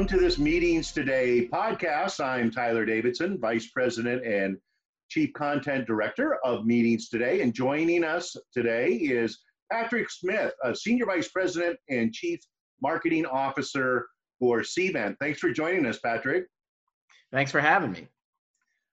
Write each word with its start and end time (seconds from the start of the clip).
welcome 0.00 0.18
to 0.18 0.24
this 0.24 0.38
Meetings 0.38 0.92
Today 0.92 1.46
podcast. 1.52 2.24
I'm 2.24 2.50
Tyler 2.50 2.86
Davidson, 2.86 3.38
Vice 3.38 3.66
President 3.66 4.24
and 4.24 4.56
Chief 5.10 5.30
Content 5.34 5.86
Director 5.86 6.38
of 6.42 6.64
Meetings 6.64 7.10
Today. 7.10 7.42
And 7.42 7.52
joining 7.52 8.02
us 8.02 8.34
today 8.50 8.92
is 8.92 9.40
Patrick 9.70 10.08
Smith, 10.08 10.54
a 10.64 10.74
Senior 10.74 11.04
Vice 11.04 11.28
President 11.28 11.78
and 11.90 12.14
Chief 12.14 12.40
Marketing 12.80 13.26
Officer 13.26 14.08
for 14.38 14.60
Cvent. 14.60 15.16
Thanks 15.20 15.38
for 15.38 15.52
joining 15.52 15.84
us, 15.84 15.98
Patrick. 15.98 16.46
Thanks 17.30 17.52
for 17.52 17.60
having 17.60 17.92
me. 17.92 18.08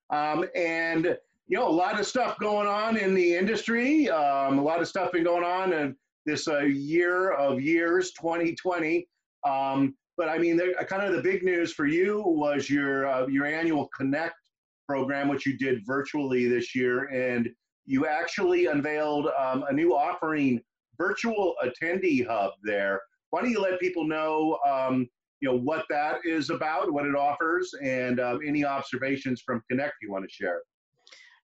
Um, 0.09 0.43
and 0.55 1.17
you 1.47 1.57
know, 1.57 1.69
a 1.69 1.71
lot 1.71 1.97
of 1.97 2.05
stuff 2.05 2.37
going 2.37 2.67
on 2.67 2.97
in 2.97 3.13
the 3.13 3.33
industry. 3.33 4.09
Um, 4.09 4.59
a 4.59 4.61
lot 4.61 4.81
of 4.81 4.89
stuff 4.89 5.13
been 5.13 5.23
going 5.23 5.45
on 5.45 5.71
in 5.71 5.95
this 6.25 6.49
uh, 6.49 6.63
year 6.63 7.31
of 7.31 7.61
years, 7.61 8.11
2020. 8.11 9.07
Um, 9.47 9.95
but 10.17 10.29
I 10.29 10.37
mean, 10.39 10.59
kind 10.87 11.03
of 11.03 11.13
the 11.13 11.21
big 11.21 11.43
news 11.43 11.71
for 11.71 11.85
you 11.85 12.23
was 12.25 12.69
your 12.69 13.07
uh, 13.07 13.27
your 13.27 13.45
annual 13.45 13.87
Connect 13.95 14.35
program, 14.87 15.27
which 15.27 15.45
you 15.45 15.57
did 15.57 15.85
virtually 15.85 16.47
this 16.47 16.73
year, 16.73 17.05
and 17.05 17.49
you 17.85 18.07
actually 18.07 18.65
unveiled 18.65 19.27
um, 19.39 19.63
a 19.69 19.73
new 19.73 19.95
offering, 19.95 20.59
virtual 20.97 21.55
attendee 21.63 22.25
hub. 22.25 22.53
There, 22.63 22.99
why 23.29 23.41
don't 23.41 23.51
you 23.51 23.61
let 23.61 23.79
people 23.79 24.05
know, 24.05 24.57
um, 24.67 25.07
you 25.39 25.49
know, 25.49 25.57
what 25.57 25.85
that 25.89 26.19
is 26.25 26.49
about, 26.49 26.91
what 26.91 27.05
it 27.05 27.15
offers, 27.15 27.73
and 27.81 28.19
um, 28.19 28.39
any 28.45 28.65
observations 28.65 29.41
from 29.41 29.61
Connect 29.69 29.93
you 30.01 30.11
want 30.11 30.27
to 30.27 30.33
share? 30.33 30.61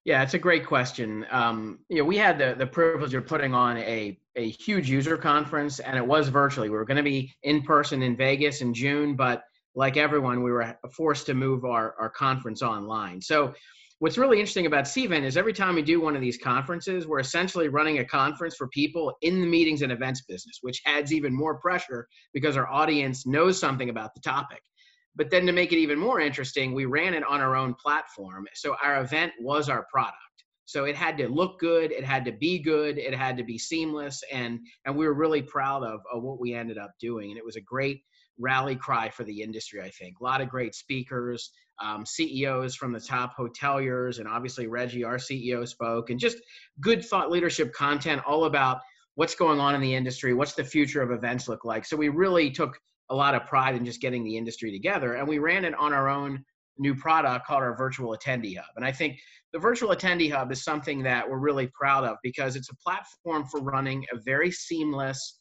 Yeah, 0.04 0.22
it's 0.22 0.34
a 0.34 0.38
great 0.38 0.66
question. 0.66 1.26
Um, 1.30 1.78
you 1.88 1.98
know, 1.98 2.04
we 2.04 2.18
had 2.18 2.38
the, 2.38 2.54
the 2.58 2.66
privilege 2.66 3.14
of 3.14 3.26
putting 3.26 3.54
on 3.54 3.78
a, 3.78 4.18
a 4.36 4.50
huge 4.50 4.90
user 4.90 5.16
conference, 5.16 5.80
and 5.80 5.96
it 5.96 6.06
was 6.06 6.28
virtually. 6.28 6.68
We 6.68 6.76
were 6.76 6.84
going 6.84 6.98
to 6.98 7.02
be 7.02 7.32
in 7.42 7.62
person 7.62 8.02
in 8.02 8.14
Vegas 8.14 8.60
in 8.60 8.74
June, 8.74 9.16
but 9.16 9.44
like 9.74 9.96
everyone, 9.96 10.42
we 10.42 10.52
were 10.52 10.76
forced 10.92 11.24
to 11.26 11.34
move 11.34 11.64
our, 11.64 11.94
our 11.98 12.10
conference 12.10 12.60
online. 12.60 13.22
So, 13.22 13.54
what's 14.00 14.18
really 14.18 14.38
interesting 14.38 14.66
about 14.66 14.84
Cvent 14.84 15.22
is 15.22 15.38
every 15.38 15.54
time 15.54 15.76
we 15.76 15.82
do 15.82 16.02
one 16.02 16.14
of 16.14 16.20
these 16.20 16.36
conferences, 16.36 17.06
we're 17.06 17.20
essentially 17.20 17.68
running 17.68 18.00
a 18.00 18.04
conference 18.04 18.56
for 18.56 18.68
people 18.68 19.14
in 19.22 19.40
the 19.40 19.46
meetings 19.46 19.80
and 19.80 19.90
events 19.90 20.22
business, 20.28 20.58
which 20.60 20.82
adds 20.84 21.14
even 21.14 21.32
more 21.32 21.58
pressure 21.58 22.06
because 22.34 22.58
our 22.58 22.68
audience 22.68 23.26
knows 23.26 23.58
something 23.58 23.88
about 23.88 24.14
the 24.14 24.20
topic. 24.20 24.60
But 25.16 25.30
then 25.30 25.46
to 25.46 25.52
make 25.52 25.72
it 25.72 25.78
even 25.78 25.98
more 25.98 26.20
interesting, 26.20 26.74
we 26.74 26.86
ran 26.86 27.14
it 27.14 27.24
on 27.24 27.40
our 27.40 27.56
own 27.56 27.74
platform. 27.74 28.46
So 28.54 28.76
our 28.82 29.00
event 29.00 29.32
was 29.40 29.68
our 29.68 29.86
product. 29.90 30.18
So 30.66 30.84
it 30.84 30.96
had 30.96 31.18
to 31.18 31.28
look 31.28 31.60
good, 31.60 31.92
it 31.92 32.04
had 32.04 32.24
to 32.24 32.32
be 32.32 32.58
good, 32.58 32.98
it 32.98 33.14
had 33.14 33.36
to 33.36 33.44
be 33.44 33.58
seamless, 33.58 34.22
and 34.32 34.58
and 34.86 34.96
we 34.96 35.06
were 35.06 35.14
really 35.14 35.42
proud 35.42 35.84
of, 35.84 36.00
of 36.12 36.22
what 36.22 36.40
we 36.40 36.54
ended 36.54 36.78
up 36.78 36.92
doing. 37.00 37.30
And 37.30 37.38
it 37.38 37.44
was 37.44 37.56
a 37.56 37.60
great 37.60 38.00
rally 38.38 38.74
cry 38.74 39.10
for 39.10 39.24
the 39.24 39.42
industry, 39.42 39.80
I 39.80 39.90
think. 39.90 40.18
A 40.18 40.24
lot 40.24 40.40
of 40.40 40.48
great 40.48 40.74
speakers, 40.74 41.50
um, 41.82 42.06
CEOs 42.06 42.74
from 42.74 42.92
the 42.92 43.00
top 43.00 43.36
hoteliers, 43.36 44.18
and 44.18 44.28
obviously 44.28 44.66
Reggie, 44.66 45.04
our 45.04 45.16
CEO, 45.16 45.68
spoke, 45.68 46.10
and 46.10 46.18
just 46.18 46.38
good 46.80 47.04
thought 47.04 47.30
leadership 47.30 47.72
content 47.72 48.22
all 48.26 48.44
about 48.44 48.78
what's 49.16 49.34
going 49.34 49.60
on 49.60 49.74
in 49.74 49.80
the 49.80 49.94
industry, 49.94 50.34
what's 50.34 50.54
the 50.54 50.64
future 50.64 51.02
of 51.02 51.10
events 51.10 51.46
look 51.46 51.64
like. 51.64 51.84
So 51.84 51.96
we 51.96 52.08
really 52.08 52.50
took 52.50 52.78
a 53.10 53.14
lot 53.14 53.34
of 53.34 53.46
pride 53.46 53.74
in 53.74 53.84
just 53.84 54.00
getting 54.00 54.24
the 54.24 54.36
industry 54.36 54.72
together. 54.72 55.14
And 55.14 55.28
we 55.28 55.38
ran 55.38 55.64
it 55.64 55.74
on 55.74 55.92
our 55.92 56.08
own 56.08 56.44
new 56.78 56.94
product 56.94 57.46
called 57.46 57.62
our 57.62 57.76
Virtual 57.76 58.16
Attendee 58.16 58.56
Hub. 58.56 58.66
And 58.76 58.84
I 58.84 58.92
think 58.92 59.18
the 59.52 59.58
Virtual 59.58 59.90
Attendee 59.90 60.32
Hub 60.32 60.50
is 60.50 60.64
something 60.64 61.02
that 61.02 61.28
we're 61.28 61.38
really 61.38 61.68
proud 61.68 62.04
of 62.04 62.16
because 62.22 62.56
it's 62.56 62.70
a 62.70 62.76
platform 62.76 63.44
for 63.46 63.60
running 63.60 64.04
a 64.12 64.18
very 64.24 64.50
seamless 64.50 65.38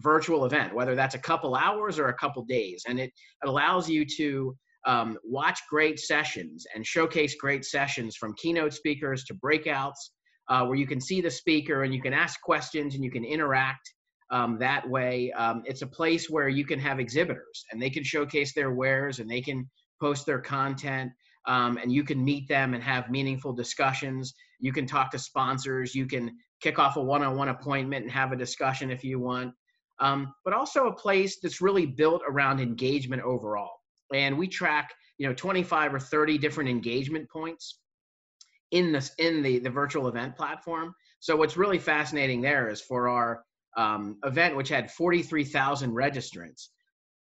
virtual 0.00 0.44
event, 0.44 0.74
whether 0.74 0.94
that's 0.94 1.14
a 1.14 1.18
couple 1.18 1.54
hours 1.54 1.98
or 1.98 2.08
a 2.08 2.14
couple 2.14 2.44
days. 2.44 2.82
And 2.88 3.00
it, 3.00 3.12
allows 3.44 3.88
you 3.88 4.04
to 4.16 4.56
um, 4.86 5.18
watch 5.24 5.60
great 5.70 6.00
sessions 6.00 6.66
and 6.74 6.84
showcase 6.84 7.36
great 7.36 7.64
sessions 7.64 8.16
from 8.16 8.34
keynote 8.34 8.72
speakers 8.72 9.24
to 9.24 9.34
breakouts, 9.34 10.10
uh, 10.48 10.64
where 10.64 10.76
you 10.76 10.86
can 10.86 11.00
see 11.00 11.20
the 11.20 11.30
speaker 11.30 11.82
and 11.82 11.94
you 11.94 12.02
can 12.02 12.12
ask 12.12 12.40
questions 12.40 12.94
and 12.94 13.04
you 13.04 13.10
can 13.10 13.24
interact 13.24 13.92
um, 14.30 14.58
that 14.58 14.88
way. 14.88 15.32
Um, 15.32 15.62
it's 15.66 15.82
a 15.82 15.86
place 15.86 16.28
where 16.28 16.48
you 16.48 16.64
can 16.64 16.78
have 16.80 16.98
exhibitors 16.98 17.64
and 17.70 17.80
they 17.80 17.90
can 17.90 18.04
showcase 18.04 18.54
their 18.54 18.72
wares 18.72 19.18
and 19.18 19.30
they 19.30 19.40
can 19.40 19.68
post 20.00 20.26
their 20.26 20.40
content 20.40 21.12
um, 21.46 21.78
and 21.78 21.92
you 21.92 22.02
can 22.04 22.24
meet 22.24 22.48
them 22.48 22.74
and 22.74 22.82
have 22.82 23.10
meaningful 23.10 23.52
discussions. 23.52 24.34
You 24.58 24.72
can 24.72 24.86
talk 24.86 25.10
to 25.12 25.18
sponsors. 25.18 25.94
You 25.94 26.06
can 26.06 26.36
kick 26.60 26.78
off 26.78 26.96
a 26.96 27.02
one-on-one 27.02 27.48
appointment 27.48 28.02
and 28.02 28.12
have 28.12 28.32
a 28.32 28.36
discussion 28.36 28.90
if 28.90 29.04
you 29.04 29.20
want. 29.20 29.54
Um, 30.00 30.34
but 30.44 30.52
also 30.52 30.88
a 30.88 30.92
place 30.92 31.38
that's 31.40 31.62
really 31.62 31.86
built 31.86 32.22
around 32.28 32.60
engagement 32.60 33.22
overall. 33.22 33.70
And 34.12 34.36
we 34.36 34.46
track, 34.48 34.92
you 35.18 35.26
know, 35.26 35.34
25 35.34 35.94
or 35.94 36.00
30 36.00 36.38
different 36.38 36.68
engagement 36.68 37.30
points 37.30 37.78
in 38.72 38.92
this 38.92 39.12
in 39.18 39.42
the 39.42 39.58
the 39.60 39.70
virtual 39.70 40.08
event 40.08 40.36
platform. 40.36 40.94
So 41.20 41.36
what's 41.36 41.56
really 41.56 41.78
fascinating 41.78 42.40
there 42.40 42.68
is 42.68 42.80
for 42.80 43.08
our 43.08 43.44
um, 43.76 44.18
event, 44.24 44.56
which 44.56 44.68
had 44.68 44.90
43,000 44.90 45.92
registrants, 45.92 46.68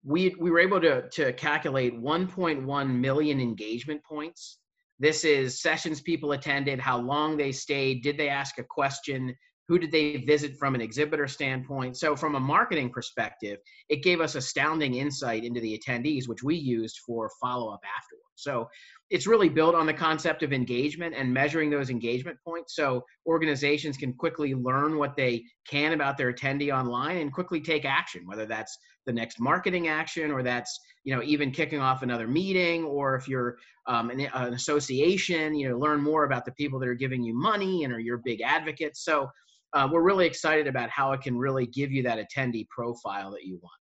we, 0.04 0.34
we 0.38 0.50
were 0.50 0.60
able 0.60 0.80
to, 0.80 1.08
to 1.10 1.32
calculate 1.32 1.98
1.1 1.98 2.90
million 2.90 3.40
engagement 3.40 4.02
points. 4.04 4.58
This 4.98 5.24
is 5.24 5.60
sessions 5.60 6.00
people 6.00 6.32
attended, 6.32 6.78
how 6.78 6.98
long 6.98 7.36
they 7.36 7.52
stayed, 7.52 8.02
did 8.02 8.16
they 8.16 8.28
ask 8.28 8.58
a 8.58 8.64
question, 8.64 9.34
who 9.68 9.78
did 9.78 9.90
they 9.90 10.18
visit 10.18 10.56
from 10.58 10.74
an 10.74 10.80
exhibitor 10.80 11.26
standpoint. 11.26 11.96
So, 11.96 12.14
from 12.14 12.34
a 12.34 12.40
marketing 12.40 12.90
perspective, 12.90 13.58
it 13.88 14.02
gave 14.02 14.20
us 14.20 14.34
astounding 14.34 14.94
insight 14.94 15.44
into 15.44 15.60
the 15.60 15.78
attendees, 15.78 16.28
which 16.28 16.42
we 16.42 16.54
used 16.54 16.98
for 17.06 17.30
follow 17.40 17.72
up 17.72 17.80
afterwards. 17.84 18.24
So, 18.36 18.68
it's 19.14 19.28
really 19.28 19.48
built 19.48 19.76
on 19.76 19.86
the 19.86 19.94
concept 19.94 20.42
of 20.42 20.52
engagement 20.52 21.14
and 21.16 21.32
measuring 21.32 21.70
those 21.70 21.88
engagement 21.88 22.36
points. 22.44 22.74
So 22.74 23.04
organizations 23.28 23.96
can 23.96 24.12
quickly 24.12 24.54
learn 24.54 24.98
what 24.98 25.14
they 25.14 25.44
can 25.70 25.92
about 25.92 26.18
their 26.18 26.32
attendee 26.32 26.76
online 26.76 27.18
and 27.18 27.32
quickly 27.32 27.60
take 27.60 27.84
action 27.84 28.26
whether 28.26 28.44
that's 28.44 28.76
the 29.06 29.12
next 29.12 29.38
marketing 29.38 29.86
action 29.86 30.32
or 30.32 30.42
that's 30.42 30.80
you 31.04 31.14
know 31.14 31.22
even 31.22 31.52
kicking 31.52 31.78
off 31.78 32.02
another 32.02 32.26
meeting 32.26 32.82
or 32.82 33.14
if 33.14 33.28
you're 33.28 33.56
um, 33.86 34.10
an, 34.10 34.18
an, 34.34 34.52
association 34.54 35.54
you 35.54 35.68
know 35.68 35.78
learn 35.78 36.00
more 36.00 36.24
about 36.24 36.44
the 36.44 36.52
people 36.52 36.80
that 36.80 36.88
are 36.88 36.94
giving 36.94 37.22
you 37.22 37.34
money 37.34 37.84
and 37.84 37.92
are 37.92 38.00
your 38.00 38.18
big 38.24 38.40
advocates. 38.40 39.04
So 39.04 39.28
uh, 39.74 39.88
we're 39.90 40.02
really 40.02 40.26
excited 40.26 40.66
about 40.66 40.90
how 40.90 41.12
it 41.12 41.20
can 41.20 41.38
really 41.38 41.66
give 41.66 41.92
you 41.92 42.02
that 42.02 42.18
attendee 42.18 42.68
profile 42.68 43.30
that 43.30 43.44
you 43.44 43.60
want. 43.62 43.80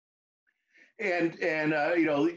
And 0.99 1.41
and 1.41 1.73
uh, 1.73 1.93
you 1.95 2.05
know 2.05 2.29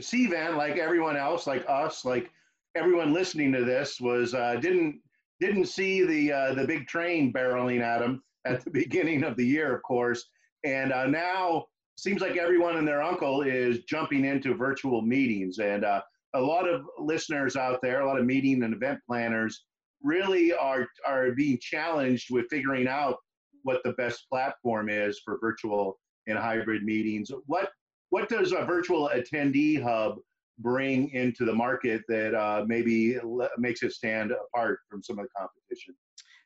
Cvent, 0.00 0.56
like 0.56 0.76
everyone 0.76 1.16
else, 1.16 1.46
like 1.46 1.64
us, 1.68 2.04
like 2.04 2.30
everyone 2.74 3.12
listening 3.12 3.52
to 3.52 3.64
this, 3.64 4.00
was 4.00 4.34
uh, 4.34 4.56
didn't 4.56 5.00
didn't 5.40 5.66
see 5.66 6.04
the 6.04 6.32
uh, 6.32 6.54
the 6.54 6.66
big 6.66 6.86
train 6.86 7.32
barreling 7.32 7.80
at 7.80 8.00
them 8.00 8.22
at 8.46 8.64
the 8.64 8.70
beginning 8.82 9.24
of 9.24 9.36
the 9.36 9.46
year, 9.46 9.74
of 9.74 9.82
course, 9.82 10.26
and 10.64 10.92
uh, 10.92 11.06
now 11.06 11.66
seems 11.96 12.22
like 12.22 12.36
everyone 12.36 12.76
and 12.76 12.88
their 12.88 13.02
uncle 13.02 13.42
is 13.42 13.84
jumping 13.84 14.24
into 14.24 14.54
virtual 14.54 15.02
meetings, 15.02 15.58
and 15.58 15.84
uh, 15.84 16.00
a 16.34 16.40
lot 16.40 16.68
of 16.68 16.82
listeners 16.98 17.56
out 17.56 17.80
there, 17.82 18.00
a 18.00 18.06
lot 18.06 18.18
of 18.18 18.24
meeting 18.24 18.62
and 18.62 18.74
event 18.74 18.98
planners, 19.06 19.64
really 20.02 20.52
are 20.52 20.86
are 21.06 21.32
being 21.32 21.58
challenged 21.60 22.28
with 22.30 22.46
figuring 22.50 22.88
out 22.88 23.16
what 23.62 23.82
the 23.84 23.92
best 23.92 24.26
platform 24.30 24.88
is 24.88 25.20
for 25.24 25.38
virtual 25.40 25.98
and 26.26 26.38
hybrid 26.38 26.82
meetings. 26.82 27.30
What 27.46 27.70
what 28.10 28.28
does 28.28 28.52
a 28.52 28.64
virtual 28.64 29.10
attendee 29.14 29.82
hub 29.82 30.18
bring 30.58 31.08
into 31.10 31.44
the 31.44 31.54
market 31.54 32.02
that 32.08 32.34
uh, 32.34 32.64
maybe 32.66 33.18
makes 33.56 33.82
it 33.82 33.92
stand 33.92 34.32
apart 34.32 34.80
from 34.88 35.02
some 35.02 35.18
of 35.18 35.24
the 35.24 35.30
competition? 35.36 35.94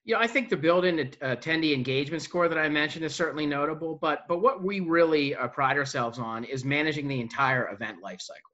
Yeah, 0.06 0.18
I 0.18 0.26
think 0.26 0.50
the 0.50 0.56
built-in 0.56 0.98
attendee 1.22 1.74
engagement 1.74 2.22
score 2.22 2.46
that 2.48 2.58
I 2.58 2.68
mentioned 2.68 3.06
is 3.06 3.14
certainly 3.14 3.46
notable, 3.46 3.98
but 4.00 4.28
but 4.28 4.42
what 4.42 4.62
we 4.62 4.80
really 4.80 5.34
uh, 5.34 5.48
pride 5.48 5.78
ourselves 5.78 6.18
on 6.18 6.44
is 6.44 6.64
managing 6.64 7.08
the 7.08 7.20
entire 7.20 7.70
event 7.70 7.98
lifecycle. 8.04 8.52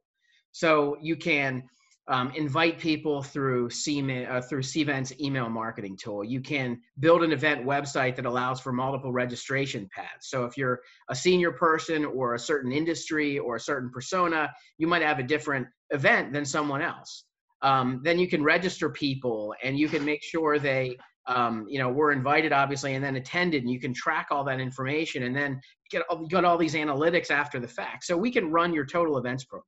So 0.53 0.97
you 1.01 1.17
can 1.17 1.65
um, 2.09 2.33
invite 2.35 2.79
people 2.79 3.23
through 3.23 3.67
uh, 3.67 4.41
through 4.41 4.63
Cvent's 4.63 5.13
email 5.21 5.49
marketing 5.49 5.97
tool. 5.97 6.25
You 6.25 6.41
can 6.41 6.81
build 6.99 7.23
an 7.23 7.33
event 7.33 7.65
website 7.65 8.17
that 8.17 8.27
allows 8.27 8.61
for 8.61 8.73
multiple 8.73 9.13
registration 9.13 9.89
paths. 9.95 10.29
So 10.31 10.45
if 10.45 10.57
you're 10.57 10.81
a 11.09 11.15
senior 11.15 11.53
person 11.53 12.05
or 12.05 12.35
a 12.35 12.39
certain 12.39 12.73
industry 12.73 13.39
or 13.39 13.57
a 13.57 13.61
certain 13.61 13.91
persona, 13.91 14.53
you 14.79 14.87
might 14.87 15.03
have 15.03 15.19
a 15.19 15.23
different 15.23 15.67
event 15.91 16.33
than 16.33 16.45
someone 16.45 16.83
else. 16.83 17.25
Um, 17.63 18.01
then 18.03 18.19
you 18.19 18.27
can 18.27 18.43
register 18.43 18.89
people 18.89 19.55
and 19.63 19.79
you 19.79 19.89
can 19.89 20.05
make 20.05 20.23
sure 20.23 20.59
they 20.59 20.97
um, 21.27 21.67
you 21.69 21.79
know 21.79 21.91
were 21.91 22.13
invited 22.13 22.53
obviously 22.53 22.95
and 22.95 23.05
then 23.05 23.17
attended 23.17 23.63
and 23.63 23.71
you 23.71 23.79
can 23.79 23.95
track 23.95 24.29
all 24.31 24.43
that 24.45 24.59
information 24.59 25.25
and 25.25 25.37
then 25.37 25.61
get, 25.91 26.03
get 26.29 26.45
all 26.45 26.57
these 26.57 26.75
analytics 26.75 27.31
after 27.31 27.61
the 27.61 27.69
fact 27.69 28.05
so 28.05 28.17
we 28.17 28.33
can 28.33 28.51
run 28.51 28.73
your 28.73 28.87
total 28.87 29.19
events 29.19 29.45
program 29.45 29.65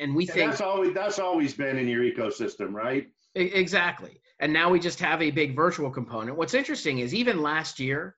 and 0.00 0.14
we 0.14 0.24
and 0.24 0.32
think 0.32 0.50
that's 0.50 0.60
always 0.60 0.94
that's 0.94 1.18
always 1.18 1.54
been 1.54 1.78
in 1.78 1.88
your 1.88 2.02
ecosystem, 2.02 2.72
right? 2.72 3.08
Exactly. 3.34 4.20
And 4.40 4.52
now 4.52 4.70
we 4.70 4.80
just 4.80 5.00
have 5.00 5.20
a 5.22 5.30
big 5.30 5.54
virtual 5.54 5.90
component. 5.90 6.36
What's 6.36 6.54
interesting 6.54 6.98
is 6.98 7.14
even 7.14 7.42
last 7.42 7.78
year, 7.78 8.16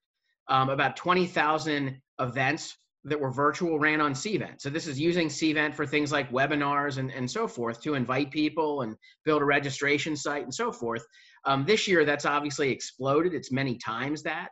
um, 0.48 0.68
about 0.68 0.96
20,000 0.96 2.00
events 2.18 2.76
that 3.04 3.18
were 3.18 3.30
virtual 3.30 3.78
ran 3.78 4.00
on 4.00 4.12
Cvent. 4.12 4.60
So 4.60 4.68
this 4.68 4.86
is 4.86 5.00
using 5.00 5.28
Cvent 5.28 5.74
for 5.74 5.86
things 5.86 6.12
like 6.12 6.30
webinars 6.30 6.98
and, 6.98 7.10
and 7.10 7.30
so 7.30 7.48
forth 7.48 7.80
to 7.82 7.94
invite 7.94 8.30
people 8.30 8.82
and 8.82 8.94
build 9.24 9.40
a 9.40 9.46
registration 9.46 10.16
site 10.16 10.42
and 10.42 10.54
so 10.54 10.70
forth. 10.70 11.04
Um, 11.46 11.64
this 11.64 11.88
year, 11.88 12.04
that's 12.04 12.26
obviously 12.26 12.70
exploded. 12.70 13.32
It's 13.32 13.50
many 13.50 13.78
times 13.78 14.22
that. 14.24 14.48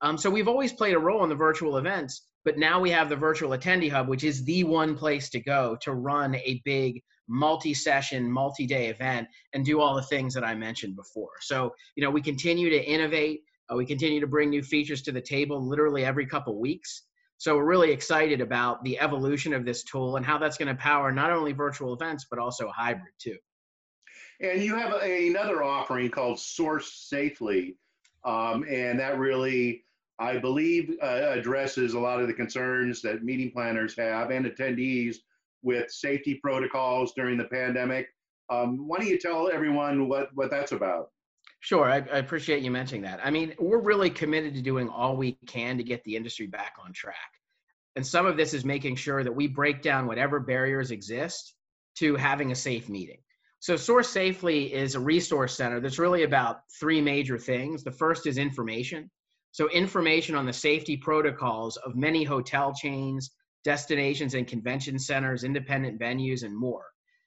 Um, 0.00 0.16
so 0.16 0.30
we've 0.30 0.46
always 0.46 0.72
played 0.72 0.94
a 0.94 0.98
role 0.98 1.24
in 1.24 1.28
the 1.28 1.34
virtual 1.34 1.76
events, 1.76 2.24
but 2.48 2.56
now 2.56 2.80
we 2.80 2.90
have 2.90 3.10
the 3.10 3.16
virtual 3.16 3.50
attendee 3.50 3.90
hub, 3.90 4.08
which 4.08 4.24
is 4.24 4.42
the 4.46 4.64
one 4.64 4.96
place 4.96 5.28
to 5.28 5.38
go 5.38 5.76
to 5.82 5.92
run 5.92 6.34
a 6.36 6.62
big 6.64 7.02
multi-session, 7.28 8.32
multi-day 8.32 8.86
event 8.86 9.28
and 9.52 9.66
do 9.66 9.82
all 9.82 9.94
the 9.94 10.00
things 10.00 10.32
that 10.32 10.44
I 10.44 10.54
mentioned 10.54 10.96
before. 10.96 11.32
So, 11.42 11.74
you 11.94 12.02
know, 12.02 12.08
we 12.08 12.22
continue 12.22 12.70
to 12.70 12.82
innovate. 12.82 13.42
Uh, 13.70 13.76
we 13.76 13.84
continue 13.84 14.18
to 14.18 14.26
bring 14.26 14.48
new 14.48 14.62
features 14.62 15.02
to 15.02 15.12
the 15.12 15.20
table 15.20 15.60
literally 15.60 16.06
every 16.06 16.24
couple 16.24 16.58
weeks. 16.58 17.02
So 17.36 17.54
we're 17.54 17.66
really 17.66 17.90
excited 17.90 18.40
about 18.40 18.82
the 18.82 18.98
evolution 18.98 19.52
of 19.52 19.66
this 19.66 19.84
tool 19.84 20.16
and 20.16 20.24
how 20.24 20.38
that's 20.38 20.56
going 20.56 20.74
to 20.74 20.82
power 20.82 21.12
not 21.12 21.30
only 21.30 21.52
virtual 21.52 21.92
events, 21.92 22.28
but 22.30 22.38
also 22.38 22.70
hybrid 22.74 23.12
too. 23.18 23.36
And 24.40 24.62
you 24.62 24.74
have 24.74 24.94
a, 24.94 25.28
another 25.28 25.62
offering 25.62 26.10
called 26.10 26.40
Source 26.40 26.94
Safely. 27.10 27.76
Um, 28.24 28.64
and 28.66 28.98
that 29.00 29.18
really, 29.18 29.84
I 30.18 30.38
believe, 30.38 30.96
uh, 31.02 31.30
addresses 31.30 31.94
a 31.94 31.98
lot 31.98 32.20
of 32.20 32.26
the 32.26 32.34
concerns 32.34 33.02
that 33.02 33.22
meeting 33.22 33.50
planners 33.50 33.96
have 33.96 34.30
and 34.30 34.46
attendees 34.46 35.16
with 35.62 35.90
safety 35.90 36.34
protocols 36.34 37.12
during 37.14 37.38
the 37.38 37.44
pandemic. 37.44 38.08
Um, 38.50 38.88
why 38.88 38.98
don't 38.98 39.08
you 39.08 39.18
tell 39.18 39.50
everyone 39.50 40.08
what, 40.08 40.30
what 40.34 40.50
that's 40.50 40.72
about? 40.72 41.10
Sure, 41.60 41.90
I, 41.90 41.96
I, 41.96 42.18
appreciate 42.18 42.62
you 42.62 42.70
mentioning 42.70 43.02
that. 43.02 43.20
I 43.22 43.30
mean, 43.30 43.54
we're 43.58 43.80
really 43.80 44.10
committed 44.10 44.54
to 44.54 44.62
doing 44.62 44.88
all 44.88 45.16
we 45.16 45.32
can 45.46 45.76
to 45.78 45.82
get 45.82 46.04
the 46.04 46.14
industry 46.16 46.46
back 46.46 46.74
on 46.84 46.92
track. 46.92 47.16
And 47.96 48.06
some 48.06 48.26
of 48.26 48.36
this 48.36 48.54
is 48.54 48.64
making 48.64 48.94
sure 48.96 49.24
that 49.24 49.34
we 49.34 49.48
break 49.48 49.82
down 49.82 50.06
whatever 50.06 50.38
barriers 50.38 50.92
exist 50.92 51.54
to 51.96 52.14
having 52.14 52.52
a 52.52 52.54
safe 52.54 52.88
meeting. 52.88 53.18
So, 53.58 53.76
Source 53.76 54.08
Safely 54.08 54.72
is 54.72 54.94
a 54.94 55.00
resource 55.00 55.56
center 55.56 55.80
that's 55.80 55.98
really 55.98 56.22
about 56.22 56.60
three 56.78 57.00
major 57.00 57.38
things. 57.38 57.82
The 57.82 57.90
first 57.90 58.28
is 58.28 58.38
information. 58.38 59.10
So, 59.52 59.68
information 59.70 60.34
on 60.34 60.46
the 60.46 60.52
safety 60.52 60.96
protocols 60.96 61.76
of 61.78 61.96
many 61.96 62.24
hotel 62.24 62.72
chains, 62.74 63.30
destinations, 63.64 64.34
and 64.34 64.46
convention 64.46 64.98
centers, 64.98 65.44
independent 65.44 66.00
venues, 66.00 66.42
and 66.42 66.56
more. 66.56 66.84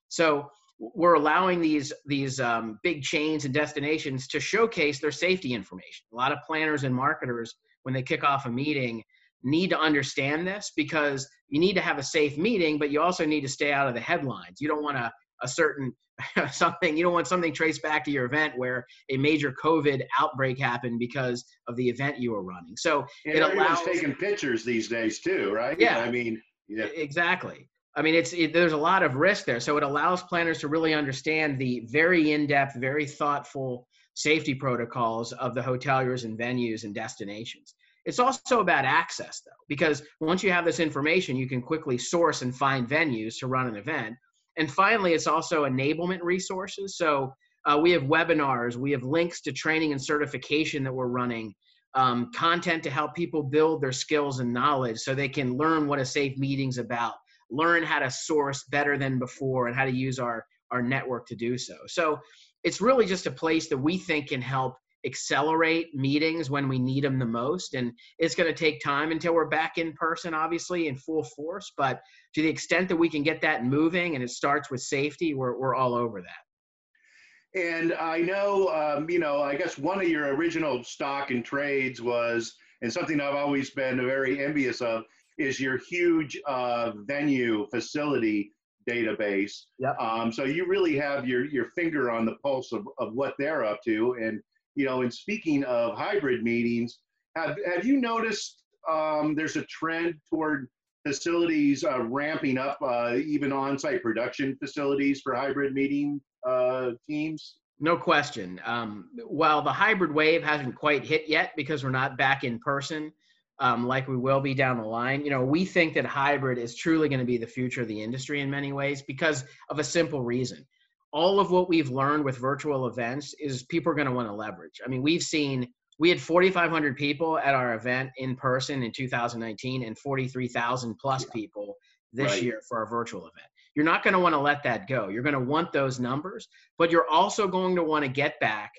So, 0.10 0.50
we're 0.80 1.14
allowing 1.14 1.62
these 1.62 1.94
these 2.06 2.40
um, 2.40 2.80
big 2.84 3.04
chains 3.04 3.46
and 3.46 3.54
destinations 3.54 4.28
to 4.28 4.40
showcase 4.40 5.00
their 5.00 5.12
safety 5.12 5.54
information. 5.54 6.06
A 6.12 6.16
lot 6.16 6.32
of 6.32 6.40
planners 6.48 6.84
and 6.84 6.94
marketers, 6.94 7.56
when 7.84 7.94
they 7.94 8.02
kick 8.02 8.24
off 8.24 8.46
a 8.46 8.50
meeting, 8.50 9.04
need 9.44 9.70
to 9.70 9.80
understand 9.80 10.48
this 10.48 10.72
because 10.76 11.28
you 11.50 11.60
need 11.60 11.74
to 11.74 11.82
have 11.82 11.98
a 11.98 12.04
safe 12.04 12.38
meeting, 12.38 12.80
but 12.80 12.92
you 12.92 13.02
also 13.02 13.26
need 13.26 13.42
to 13.42 13.50
stay 13.50 13.72
out 13.72 13.88
of 13.88 13.94
the 13.94 14.00
headlines. 14.00 14.60
You 14.60 14.68
don't 14.68 14.84
want 14.84 14.98
a, 14.98 15.12
a 15.42 15.48
certain 15.48 15.94
something 16.52 16.96
you 16.96 17.04
don't 17.04 17.14
want 17.14 17.28
something 17.28 17.54
traced 17.54 17.82
back 17.82 18.04
to 18.06 18.12
your 18.12 18.26
event 18.26 18.54
where 18.58 18.86
a 19.10 19.18
major 19.18 19.54
COVID 19.64 20.04
outbreak 20.20 20.60
happened 20.60 21.00
because 21.00 21.44
of 21.68 21.76
the 21.76 21.90
event 21.90 22.20
you 22.20 22.32
were 22.32 22.44
running. 22.44 22.76
So 22.78 23.06
and 23.26 23.36
it 23.36 23.42
allows 23.42 23.82
taking 23.82 24.14
pictures 24.14 24.64
these 24.64 24.88
days 24.88 25.20
too, 25.20 25.52
right? 25.52 25.80
Yeah, 25.80 26.00
I 26.00 26.12
mean, 26.12 26.42
yeah. 26.68 26.86
exactly. 26.94 27.70
I 27.96 28.02
mean, 28.02 28.16
it's 28.16 28.34
it, 28.34 28.54
there's 28.54 28.72
a 28.72 28.78
lot 28.78 29.04
of 29.04 29.16
risk 29.16 29.46
there. 29.46 29.60
So 29.60 29.78
it 29.78 29.84
allows 29.84 30.24
planners 30.24 30.60
to 30.60 30.68
really 30.68 30.94
understand 30.94 31.60
the 31.60 31.88
very 31.92 32.32
in-depth, 32.32 32.76
very 32.76 33.06
thoughtful 33.06 33.88
safety 34.14 34.54
protocols 34.54 35.32
of 35.34 35.56
the 35.56 35.62
hoteliers 35.62 36.26
and 36.26 36.38
venues 36.38 36.84
and 36.84 36.94
destinations. 36.94 37.76
It's 38.06 38.20
also 38.20 38.62
about 38.62 38.86
access, 38.86 39.42
though, 39.46 39.52
because 39.68 40.02
once 40.20 40.42
you 40.44 40.52
have 40.52 40.66
this 40.66 40.80
information, 40.80 41.36
you 41.36 41.48
can 41.48 41.62
quickly 41.62 41.98
source 41.98 42.42
and 42.42 42.56
find 42.56 42.90
venues 42.90 43.38
to 43.40 43.48
run 43.48 43.68
an 43.68 43.76
event. 43.76 44.16
And 44.58 44.72
finally, 44.72 45.14
it's 45.14 45.28
also 45.28 45.66
enablement 45.66 46.20
resources. 46.22 46.98
So 46.98 47.34
uh, 47.66 47.80
we 47.82 47.92
have 47.92 48.04
webinars, 48.04 48.76
we 48.76 48.92
have 48.92 49.04
links 49.04 49.42
to 49.42 49.52
training 49.52 49.92
and 49.92 50.04
certification 50.04 50.84
that 50.84 50.94
we're 50.94 51.08
running, 51.08 51.54
um, 51.94 52.32
content 52.34 52.84
to 52.84 52.90
help 52.90 53.14
people 53.16 53.44
build 53.44 53.82
their 53.82 53.92
skills 53.92 54.40
and 54.40 54.54
knowledge 54.54 55.00
so 55.00 55.14
they 55.14 55.30
can 55.30 55.58
learn 55.58 55.88
what 55.88 56.00
a 56.00 56.06
safe 56.06 56.38
meeting's 56.38 56.78
about 56.78 57.14
learn 57.52 57.84
how 57.84 58.00
to 58.00 58.10
source 58.10 58.64
better 58.72 58.98
than 58.98 59.20
before 59.20 59.68
and 59.68 59.76
how 59.76 59.86
to 59.86 59.92
use 59.92 60.18
our 60.20 60.46
our 60.72 60.82
network 60.82 61.28
to 61.28 61.36
do 61.36 61.58
so 61.58 61.76
so 61.88 62.18
it's 62.64 62.80
really 62.80 63.06
just 63.06 63.28
a 63.28 63.32
place 63.32 63.68
that 63.68 63.78
we 63.78 63.98
think 63.98 64.30
can 64.30 64.42
help 64.42 64.76
accelerate 65.06 65.94
meetings 65.96 66.50
when 66.50 66.68
we 66.68 66.78
need 66.78 67.04
them 67.04 67.18
the 67.18 67.26
most 67.26 67.74
and 67.74 67.92
it's 68.20 68.36
going 68.36 68.48
to 68.48 68.58
take 68.58 68.82
time 68.84 69.12
until 69.12 69.34
we're 69.34 69.48
back 69.48 69.78
in 69.78 69.94
person 69.94 70.34
obviously 70.34 70.88
in 70.88 70.96
full 70.96 71.24
force 71.24 71.72
but 71.78 72.02
to 72.34 72.42
the 72.42 72.48
extent 72.48 72.88
that 72.88 72.96
we 72.96 73.10
can 73.10 73.24
get 73.24 73.42
that 73.42 73.66
moving 73.66 74.16
and 74.16 74.24
it 74.24 74.30
starts 74.30 74.70
with 74.70 74.82
safety 74.82 75.34
we're, 75.34 75.58
we're 75.58 75.76
all 75.76 75.96
over 75.96 76.22
that 76.22 77.60
and 77.60 77.94
i 77.94 78.20
know 78.20 78.68
um, 78.70 79.10
you 79.10 79.20
know 79.20 79.42
i 79.42 79.56
guess 79.56 79.78
one 79.78 80.00
of 80.00 80.08
your 80.08 80.36
original 80.36 80.84
stock 80.84 81.32
and 81.32 81.44
trades 81.44 82.02
was 82.02 82.56
and 82.82 82.92
something 82.92 83.20
i've 83.20 83.36
always 83.36 83.72
been 83.72 83.98
very 83.98 84.44
envious 84.44 84.82
of 84.82 85.04
is 85.38 85.60
your 85.60 85.78
huge 85.90 86.40
uh, 86.48 86.92
venue 87.06 87.66
facility 87.72 88.52
database. 88.90 89.64
Yep. 89.80 90.00
Um, 90.00 90.32
so 90.32 90.44
you 90.44 90.66
really 90.66 90.96
have 90.98 91.28
your 91.28 91.46
your 91.46 91.66
finger 91.76 92.12
on 92.12 92.26
the 92.26 92.36
pulse 92.44 92.72
of, 92.72 92.88
of 92.98 93.14
what 93.14 93.36
they're 93.38 93.66
up 93.66 93.80
to. 93.86 94.16
And 94.22 94.42
you 94.76 94.86
know, 94.86 95.02
and 95.02 95.14
speaking 95.14 95.64
of 95.66 95.98
hybrid 95.98 96.44
meetings, 96.44 97.00
have 97.36 97.58
have 97.66 97.86
you 97.86 97.98
noticed 97.98 98.64
um, 98.90 99.36
there's 99.36 99.56
a 99.56 99.64
trend 99.64 100.16
toward 100.30 100.68
facilities 101.06 101.84
uh, 101.84 102.02
ramping 102.04 102.58
up, 102.58 102.78
uh, 102.82 103.16
even 103.16 103.52
on-site 103.52 104.04
production 104.04 104.56
facilities 104.58 105.22
for 105.22 105.34
hybrid 105.36 105.74
meeting 105.74 106.22
uh, 106.48 106.92
teams? 107.08 107.56
No 107.80 107.98
question. 107.98 108.62
Um, 108.64 109.10
while 109.26 109.62
the 109.64 109.74
hybrid 109.74 110.14
wave 110.14 110.44
hasn't 110.44 110.76
quite 110.76 111.04
hit 111.04 111.28
yet 111.28 111.54
because 111.56 111.84
we're 111.84 111.90
not 111.90 112.18
back 112.18 112.44
in 112.44 112.60
person, 112.60 113.12
um, 113.60 113.88
like 113.88 114.08
we 114.08 114.18
will 114.18 114.42
be 114.42 114.54
down 114.54 114.78
the 114.78 114.84
line. 114.84 115.24
You 115.24 115.32
know, 115.32 115.44
we 115.44 115.66
think 115.66 115.96
that 115.96 116.06
hybrid 116.06 116.58
is 116.58 116.76
truly 116.76 117.10
going 117.10 117.20
to 117.20 117.26
be 117.26 117.38
the 117.38 117.48
future 117.48 117.82
of 117.82 117.88
the 117.88 118.02
industry 118.02 118.42
in 118.42 118.50
many 118.50 118.72
ways 118.72 119.02
because 119.02 119.46
of 119.70 119.80
a 119.80 119.84
simple 119.84 120.22
reason. 120.22 120.66
All 121.14 121.40
of 121.40 121.52
what 121.52 121.68
we've 121.68 121.90
learned 121.90 122.24
with 122.24 122.38
virtual 122.38 122.88
events 122.88 123.36
is 123.40 123.64
people 123.64 123.92
are 123.92 123.96
going 123.96 124.08
to 124.08 124.14
want 124.14 124.28
to 124.28 124.34
leverage. 124.34 124.80
I 124.86 124.90
mean, 124.90 125.02
we've 125.02 125.24
seen 125.24 125.68
we 126.00 126.10
had 126.10 126.20
4,500 126.20 126.98
people 126.98 127.38
at 127.38 127.54
our 127.54 127.76
event 127.76 128.10
in 128.18 128.36
person 128.36 128.82
in 128.82 128.92
2019 128.92 129.84
and 129.84 129.98
43,000 129.98 130.96
plus 131.00 131.26
people 131.26 131.76
this 132.12 132.32
right. 132.32 132.42
year 132.42 132.62
for 132.68 132.80
our 132.80 132.90
virtual 132.90 133.22
event. 133.22 133.48
You're 133.76 133.86
not 133.86 134.04
going 134.04 134.14
to 134.14 134.20
want 134.20 134.34
to 134.34 134.40
let 134.40 134.64
that 134.64 134.88
go. 134.88 135.10
You're 135.10 135.24
going 135.24 135.36
to 135.36 135.40
want 135.40 135.72
those 135.72 136.00
numbers, 136.00 136.48
but 136.78 136.92
you're 136.92 137.08
also 137.08 137.48
going 137.48 137.76
to 137.76 137.84
want 137.84 138.04
to 138.04 138.10
get 138.10 138.40
back 138.40 138.72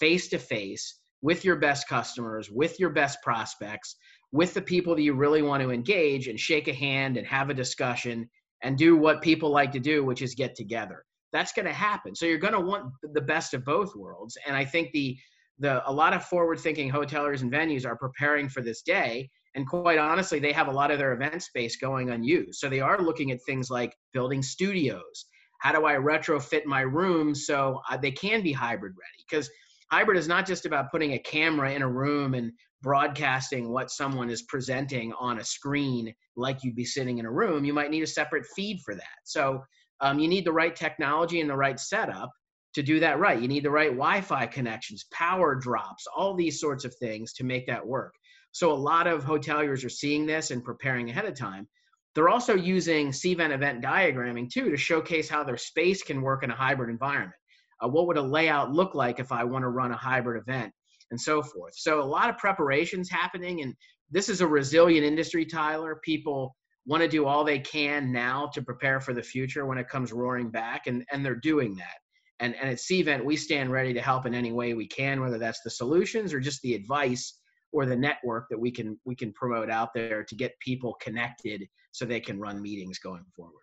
face 0.00 0.28
to 0.28 0.38
face 0.38 1.00
with 1.22 1.44
your 1.44 1.56
best 1.56 1.86
customers, 1.86 2.50
with 2.50 2.80
your 2.80 2.90
best 2.90 3.22
prospects, 3.22 3.96
with 4.32 4.54
the 4.54 4.62
people 4.62 4.94
that 4.94 5.02
you 5.02 5.12
really 5.12 5.42
want 5.42 5.62
to 5.62 5.70
engage 5.70 6.28
and 6.28 6.40
shake 6.40 6.68
a 6.68 6.72
hand 6.72 7.16
and 7.16 7.26
have 7.26 7.50
a 7.50 7.54
discussion 7.54 8.28
and 8.62 8.78
do 8.78 8.96
what 8.96 9.22
people 9.22 9.50
like 9.50 9.72
to 9.72 9.80
do, 9.80 10.04
which 10.04 10.22
is 10.22 10.34
get 10.34 10.54
together. 10.54 11.04
That's 11.32 11.52
going 11.52 11.66
to 11.66 11.72
happen. 11.72 12.14
So 12.14 12.26
you're 12.26 12.38
going 12.38 12.54
to 12.54 12.60
want 12.60 12.92
the 13.14 13.20
best 13.20 13.54
of 13.54 13.64
both 13.64 13.94
worlds. 13.94 14.36
And 14.46 14.56
I 14.56 14.64
think 14.64 14.90
the 14.92 15.16
the 15.58 15.86
a 15.88 15.92
lot 15.92 16.14
of 16.14 16.24
forward-thinking 16.24 16.90
hoteliers 16.90 17.42
and 17.42 17.52
venues 17.52 17.84
are 17.84 17.96
preparing 17.96 18.48
for 18.48 18.62
this 18.62 18.80
day. 18.80 19.28
And 19.54 19.68
quite 19.68 19.98
honestly, 19.98 20.38
they 20.38 20.52
have 20.52 20.68
a 20.68 20.72
lot 20.72 20.90
of 20.90 20.98
their 20.98 21.12
event 21.12 21.42
space 21.42 21.76
going 21.76 22.10
unused. 22.10 22.60
So 22.60 22.68
they 22.68 22.80
are 22.80 23.02
looking 23.02 23.30
at 23.30 23.42
things 23.44 23.68
like 23.68 23.94
building 24.14 24.42
studios. 24.42 25.26
How 25.60 25.72
do 25.72 25.84
I 25.84 25.94
retrofit 25.94 26.64
my 26.64 26.80
rooms 26.80 27.46
so 27.46 27.82
uh, 27.90 27.98
they 27.98 28.10
can 28.10 28.42
be 28.42 28.52
hybrid 28.52 28.92
ready? 28.92 29.24
Because 29.28 29.50
hybrid 29.90 30.16
is 30.16 30.28
not 30.28 30.46
just 30.46 30.64
about 30.64 30.90
putting 30.90 31.12
a 31.12 31.18
camera 31.18 31.72
in 31.72 31.82
a 31.82 31.88
room 31.88 32.32
and 32.32 32.52
broadcasting 32.80 33.68
what 33.68 33.90
someone 33.90 34.30
is 34.30 34.42
presenting 34.42 35.12
on 35.20 35.40
a 35.40 35.44
screen 35.44 36.14
like 36.36 36.64
you'd 36.64 36.76
be 36.76 36.84
sitting 36.84 37.18
in 37.18 37.26
a 37.26 37.30
room, 37.30 37.64
you 37.64 37.74
might 37.74 37.90
need 37.90 38.02
a 38.02 38.06
separate 38.06 38.46
feed 38.56 38.80
for 38.84 38.94
that. 38.94 39.18
So 39.24 39.62
um, 40.00 40.18
you 40.18 40.28
need 40.28 40.44
the 40.44 40.52
right 40.52 40.74
technology 40.74 41.40
and 41.40 41.50
the 41.50 41.56
right 41.56 41.78
setup 41.78 42.30
to 42.74 42.82
do 42.82 43.00
that 43.00 43.18
right. 43.18 43.40
You 43.40 43.48
need 43.48 43.64
the 43.64 43.70
right 43.70 43.90
Wi 43.90 44.20
Fi 44.20 44.46
connections, 44.46 45.04
power 45.12 45.54
drops, 45.54 46.06
all 46.14 46.34
these 46.34 46.60
sorts 46.60 46.84
of 46.84 46.94
things 46.96 47.32
to 47.34 47.44
make 47.44 47.66
that 47.66 47.86
work. 47.86 48.14
So 48.52 48.72
a 48.72 48.74
lot 48.74 49.06
of 49.06 49.24
hoteliers 49.24 49.84
are 49.84 49.90
seeing 49.90 50.26
this 50.26 50.50
and 50.50 50.64
preparing 50.64 51.10
ahead 51.10 51.24
of 51.24 51.38
time. 51.38 51.68
They're 52.14 52.28
also 52.28 52.54
using 52.54 53.10
Cvent 53.10 53.52
event 53.52 53.84
diagramming 53.84 54.50
too 54.50 54.70
to 54.70 54.76
showcase 54.76 55.28
how 55.28 55.44
their 55.44 55.56
space 55.56 56.02
can 56.02 56.22
work 56.22 56.42
in 56.42 56.50
a 56.50 56.56
hybrid 56.56 56.90
environment. 56.90 57.34
Uh, 57.82 57.88
what 57.88 58.06
would 58.06 58.16
a 58.16 58.22
layout 58.22 58.72
look 58.72 58.94
like 58.94 59.20
if 59.20 59.30
I 59.30 59.44
want 59.44 59.62
to 59.62 59.68
run 59.68 59.92
a 59.92 59.96
hybrid 59.96 60.42
event? 60.42 60.72
and 61.10 61.20
so 61.20 61.42
forth. 61.42 61.74
So 61.76 62.00
a 62.00 62.04
lot 62.04 62.30
of 62.30 62.38
preparations 62.38 63.08
happening, 63.08 63.62
and 63.62 63.74
this 64.10 64.28
is 64.28 64.40
a 64.40 64.46
resilient 64.46 65.04
industry, 65.04 65.44
Tyler. 65.44 66.00
People 66.04 66.56
want 66.86 67.02
to 67.02 67.08
do 67.08 67.26
all 67.26 67.44
they 67.44 67.58
can 67.58 68.12
now 68.12 68.50
to 68.54 68.62
prepare 68.62 69.00
for 69.00 69.12
the 69.12 69.22
future 69.22 69.66
when 69.66 69.78
it 69.78 69.88
comes 69.88 70.12
roaring 70.12 70.50
back, 70.50 70.86
and, 70.86 71.04
and 71.12 71.24
they're 71.24 71.34
doing 71.34 71.76
that. 71.76 71.94
And, 72.40 72.54
and 72.56 72.70
at 72.70 72.78
Cvent, 72.78 73.24
we 73.24 73.36
stand 73.36 73.70
ready 73.70 73.92
to 73.92 74.00
help 74.00 74.24
in 74.26 74.34
any 74.34 74.50
way 74.52 74.72
we 74.72 74.86
can, 74.86 75.20
whether 75.20 75.38
that's 75.38 75.60
the 75.62 75.70
solutions 75.70 76.32
or 76.32 76.40
just 76.40 76.62
the 76.62 76.74
advice 76.74 77.38
or 77.72 77.86
the 77.86 77.96
network 77.96 78.46
that 78.50 78.58
we 78.58 78.70
can 78.70 78.98
we 79.04 79.14
can 79.14 79.32
promote 79.32 79.70
out 79.70 79.90
there 79.94 80.24
to 80.24 80.34
get 80.34 80.58
people 80.58 80.96
connected 81.00 81.68
so 81.92 82.04
they 82.04 82.18
can 82.18 82.40
run 82.40 82.60
meetings 82.60 82.98
going 82.98 83.24
forward. 83.36 83.62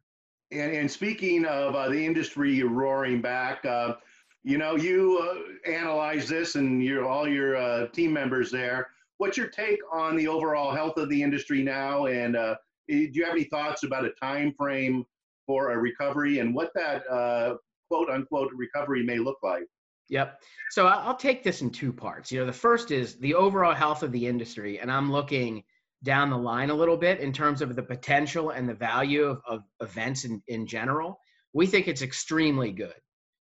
And, 0.52 0.72
and 0.72 0.90
speaking 0.90 1.44
of 1.46 1.76
uh, 1.76 1.90
the 1.90 2.06
industry 2.06 2.64
roaring 2.64 3.22
back, 3.22 3.66
uh, 3.66 3.96
you 4.44 4.58
know, 4.58 4.76
you 4.76 5.20
uh, 5.20 5.70
analyze 5.70 6.30
this 6.30 6.56
and 6.56 6.82
your 6.82 7.06
all 7.06 7.28
your 7.28 7.58
uh, 7.58 7.88
team 7.88 8.14
members 8.14 8.52
there. 8.52 8.88
What's 9.18 9.38
your 9.38 9.48
take 9.48 9.80
on 9.92 10.16
the 10.16 10.28
overall 10.28 10.72
health 10.72 10.98
of 10.98 11.10
the 11.10 11.22
industry 11.22 11.64
now? 11.64 12.06
And 12.06 12.36
uh, 12.36 12.56
do 12.88 13.10
you 13.14 13.26
have 13.26 13.34
any 13.34 13.46
thoughts 13.46 13.84
about 13.84 14.06
a 14.06 14.12
time 14.22 14.54
frame 14.58 15.06
for 15.46 15.72
a 15.72 15.78
recovery 15.78 16.40
and 16.40 16.54
what 16.54 16.72
that 16.76 17.10
uh, 17.10 17.56
quote 17.90 18.10
unquote 18.10 18.52
recovery 18.54 19.04
may 19.04 19.18
look 19.18 19.38
like? 19.44 19.66
Yep. 20.10 20.40
So 20.72 20.88
I'll 20.88 21.18
take 21.18 21.44
this 21.44 21.62
in 21.62 21.70
two 21.70 21.92
parts. 21.92 22.32
You 22.32 22.40
know, 22.40 22.46
the 22.46 22.54
first 22.54 22.92
is 22.92 23.16
the 23.16 23.34
overall 23.34 23.74
health 23.74 24.04
of 24.04 24.12
the 24.12 24.26
industry, 24.26 24.80
and 24.80 24.92
I'm 24.92 25.12
looking 25.12 25.64
down 26.04 26.30
the 26.30 26.38
line 26.38 26.70
a 26.70 26.76
little 26.76 26.96
bit 26.96 27.20
in 27.20 27.34
terms 27.34 27.62
of 27.62 27.76
the 27.76 27.84
potential 27.84 28.52
and 28.52 28.70
the 28.70 28.74
value 28.74 29.26
of, 29.26 29.42
of 29.48 29.64
events 29.82 30.24
in, 30.24 30.42
in 30.48 30.68
general. 30.68 31.20
We 31.54 31.66
think 31.66 31.88
it's 31.88 32.02
extremely 32.02 32.72
good 32.72 32.94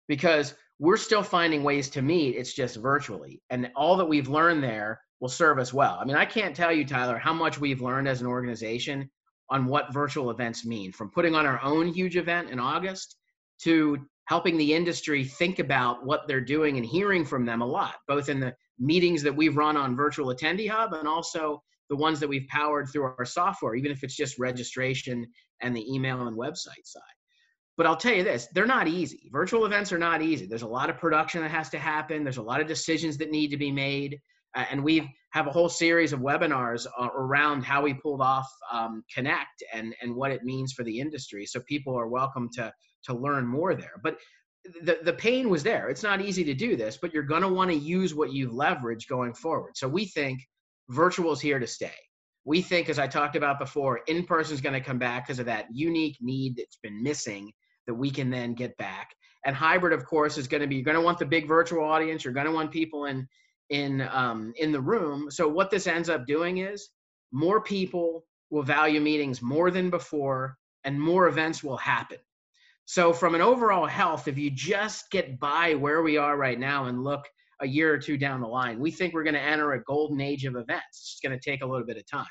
because 0.09 0.55
we're 0.79 0.97
still 0.97 1.23
finding 1.23 1.63
ways 1.63 1.89
to 1.91 2.03
meet. 2.03 2.37
It's 2.37 2.53
just 2.53 2.77
virtually. 2.77 3.41
And 3.49 3.71
all 3.77 3.97
that 3.99 4.07
we've 4.09 4.29
learned 4.29 4.63
there 4.63 5.01
will 5.21 5.29
serve 5.29 5.59
us 5.59 5.73
well. 5.73 5.99
I 6.01 6.05
mean, 6.05 6.17
I 6.17 6.25
can't 6.25 6.57
tell 6.57 6.73
you, 6.73 6.85
Tyler, 6.85 7.17
how 7.17 7.33
much 7.33 7.61
we've 7.61 7.81
learned 7.81 8.09
as 8.09 8.21
an 8.21 8.27
organization 8.27 9.09
on 9.53 9.67
what 9.67 9.93
virtual 9.93 10.31
events 10.31 10.65
mean 10.65 10.91
from 10.91 11.11
putting 11.11 11.35
on 11.35 11.45
our 11.45 11.63
own 11.63 11.87
huge 11.87 12.17
event 12.17 12.49
in 12.49 12.59
August 12.59 13.17
to 13.61 13.99
helping 14.25 14.57
the 14.57 14.73
industry 14.73 15.25
think 15.25 15.59
about 15.59 16.07
what 16.07 16.27
they're 16.27 16.41
doing 16.41 16.79
and 16.79 16.87
hearing 16.87 17.23
from 17.23 17.45
them 17.45 17.61
a 17.61 17.67
lot, 17.67 17.97
both 18.09 18.31
in 18.31 18.41
the 18.41 18.55
meetings 18.79 19.23
that 19.23 19.37
we've 19.37 19.59
run 19.59 19.77
on 19.77 19.95
Virtual 19.95 20.35
Attendee 20.35 20.71
Hub 20.71 20.95
and 20.95 21.07
also 21.07 21.63
the 21.91 21.97
ones 21.97 22.19
that 22.19 22.29
we've 22.29 22.49
powered 22.49 22.89
through 22.89 23.13
our 23.19 23.27
software, 23.27 23.75
even 23.75 23.93
if 23.93 24.03
it's 24.03 24.17
just 24.17 24.39
registration 24.39 25.27
and 25.61 25.77
the 25.77 25.95
email 25.95 26.27
and 26.27 26.39
website 26.39 26.87
side. 26.87 27.03
But 27.77 27.87
I'll 27.87 27.97
tell 27.97 28.15
you 28.15 28.25
this, 28.25 28.49
they're 28.55 28.65
not 28.65 28.89
easy. 28.89 29.29
Virtual 29.31 29.67
events 29.67 29.93
are 29.93 29.99
not 29.99 30.23
easy. 30.23 30.47
There's 30.47 30.63
a 30.63 30.67
lot 30.67 30.89
of 30.89 30.97
production 30.97 31.43
that 31.43 31.51
has 31.51 31.69
to 31.71 31.79
happen. 31.79 32.25
There's 32.25 32.39
a 32.39 32.43
lot 32.43 32.63
of 32.63 32.67
decisions 32.67 33.19
that 33.19 33.31
need 33.31 33.49
to 33.49 33.59
be 33.59 33.71
made. 33.71 34.19
Uh, 34.55 34.65
and 34.71 34.83
we 34.83 35.15
have 35.31 35.47
a 35.47 35.51
whole 35.51 35.69
series 35.69 36.13
of 36.13 36.21
webinars 36.21 36.87
uh, 36.99 37.09
around 37.17 37.63
how 37.63 37.83
we 37.83 37.95
pulled 37.95 38.21
off 38.21 38.49
um, 38.71 39.03
Connect 39.13 39.63
and, 39.73 39.95
and 40.03 40.15
what 40.15 40.31
it 40.31 40.45
means 40.45 40.73
for 40.73 40.85
the 40.85 41.01
industry. 41.01 41.47
So 41.47 41.61
people 41.61 41.99
are 41.99 42.09
welcome 42.09 42.51
to, 42.55 42.73
to 43.05 43.15
learn 43.15 43.47
more 43.47 43.75
there. 43.75 43.95
But 44.03 44.19
the, 44.83 44.99
the 45.03 45.13
pain 45.15 45.49
was 45.49 45.63
there. 45.63 45.89
It's 45.89 46.03
not 46.03 46.21
easy 46.21 46.45
to 46.45 46.55
do 46.55 46.77
this, 46.77 46.97
but 46.97 47.13
you're 47.13 47.23
going 47.23 47.43
to 47.43 47.49
want 47.49 47.71
to 47.71 47.77
use 47.77 48.15
what 48.15 48.33
you've 48.33 48.53
leveraged 48.53 49.09
going 49.09 49.35
forward. 49.35 49.77
So 49.77 49.89
we 49.89 50.05
think 50.05 50.41
virtual 50.89 51.33
is 51.33 51.41
here 51.41 51.59
to 51.59 51.67
stay. 51.67 51.95
We 52.45 52.61
think, 52.61 52.89
as 52.89 52.99
I 52.99 53.07
talked 53.07 53.37
about 53.37 53.59
before, 53.59 54.01
in 54.09 54.25
person 54.25 54.55
is 54.55 54.61
going 54.61 54.75
to 54.75 54.81
come 54.81 54.99
back 54.99 55.27
because 55.27 55.39
of 55.39 55.47
that 55.47 55.67
unique 55.73 56.17
need 56.21 56.57
that's 56.57 56.79
been 56.83 57.03
missing 57.03 57.53
that 57.87 57.95
we 57.95 58.11
can 58.11 58.31
then 58.31 58.55
get 58.55 58.77
back. 58.77 59.11
And 59.45 59.57
hybrid, 59.57 59.93
of 59.93 60.05
course, 60.07 60.39
is 60.39 60.49
going 60.49 60.61
to 60.61 60.67
be 60.67 60.77
you're 60.77 60.85
going 60.85 60.97
to 60.97 61.03
want 61.03 61.19
the 61.19 61.27
big 61.27 61.49
virtual 61.49 61.85
audience. 61.85 62.25
You're 62.25 62.35
going 62.35 62.47
to 62.47 62.53
want 62.53 62.71
people 62.71 63.07
in 63.07 63.27
in 63.73 64.03
um, 64.13 64.53
in 64.57 64.71
the 64.71 64.81
room. 64.81 65.31
So 65.31 65.49
what 65.49 65.71
this 65.71 65.87
ends 65.87 66.09
up 66.09 66.27
doing 66.27 66.59
is 66.59 66.91
more 67.33 67.61
people 67.61 68.25
will 68.51 68.63
value 68.63 69.01
meetings 69.01 69.43
more 69.43 69.71
than 69.71 69.91
before, 69.91 70.59
and 70.85 71.01
more 71.01 71.27
events 71.27 71.65
will 71.65 71.79
happen. 71.79 72.19
So 72.85 73.13
from 73.13 73.35
an 73.35 73.41
overall 73.41 73.87
health, 73.87 74.29
if 74.29 74.37
you 74.37 74.51
just 74.51 75.11
get 75.11 75.41
by 75.41 75.75
where 75.75 76.03
we 76.03 76.19
are 76.19 76.37
right 76.37 76.59
now 76.59 76.85
and 76.85 77.03
look 77.03 77.27
a 77.61 77.67
year 77.67 77.95
or 77.95 77.99
two 77.99 78.19
down 78.19 78.43
the 78.43 78.47
line, 78.47 78.79
we 78.79 78.91
think 78.91 79.15
we're 79.15 79.23
going 79.23 79.35
to 79.35 79.41
enter 79.41 79.73
a 79.73 79.83
golden 79.85 80.21
age 80.21 80.45
of 80.45 80.57
events. 80.57 80.85
It's 80.91 81.21
going 81.23 81.39
to 81.39 81.51
take 81.51 81.63
a 81.63 81.67
little 81.67 81.87
bit 81.87 81.97
of 81.97 82.07
time. 82.07 82.27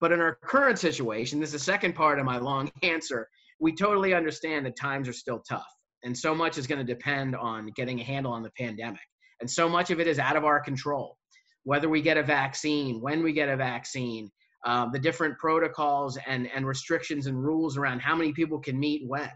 But 0.00 0.12
in 0.12 0.20
our 0.20 0.36
current 0.42 0.78
situation, 0.78 1.40
this 1.40 1.48
is 1.48 1.54
the 1.54 1.58
second 1.60 1.94
part 1.94 2.18
of 2.18 2.26
my 2.26 2.38
long 2.38 2.70
answer. 2.82 3.26
We 3.58 3.74
totally 3.74 4.12
understand 4.12 4.66
that 4.66 4.76
times 4.76 5.08
are 5.08 5.14
still 5.14 5.42
tough. 5.48 5.66
And 6.04 6.16
so 6.16 6.34
much 6.34 6.58
is 6.58 6.66
going 6.66 6.84
to 6.84 6.94
depend 6.94 7.34
on 7.34 7.68
getting 7.74 8.00
a 8.00 8.04
handle 8.04 8.32
on 8.32 8.42
the 8.42 8.50
pandemic. 8.50 9.00
And 9.40 9.50
so 9.50 9.68
much 9.68 9.90
of 9.90 10.00
it 10.00 10.06
is 10.06 10.18
out 10.18 10.36
of 10.36 10.44
our 10.44 10.60
control. 10.60 11.16
Whether 11.64 11.88
we 11.88 12.02
get 12.02 12.16
a 12.16 12.22
vaccine, 12.22 13.00
when 13.00 13.22
we 13.22 13.32
get 13.32 13.48
a 13.48 13.56
vaccine, 13.56 14.30
uh, 14.64 14.88
the 14.90 14.98
different 14.98 15.38
protocols 15.38 16.18
and, 16.26 16.48
and 16.54 16.66
restrictions 16.66 17.26
and 17.26 17.42
rules 17.42 17.76
around 17.76 18.00
how 18.00 18.16
many 18.16 18.32
people 18.32 18.58
can 18.58 18.78
meet 18.78 19.06
when. 19.06 19.30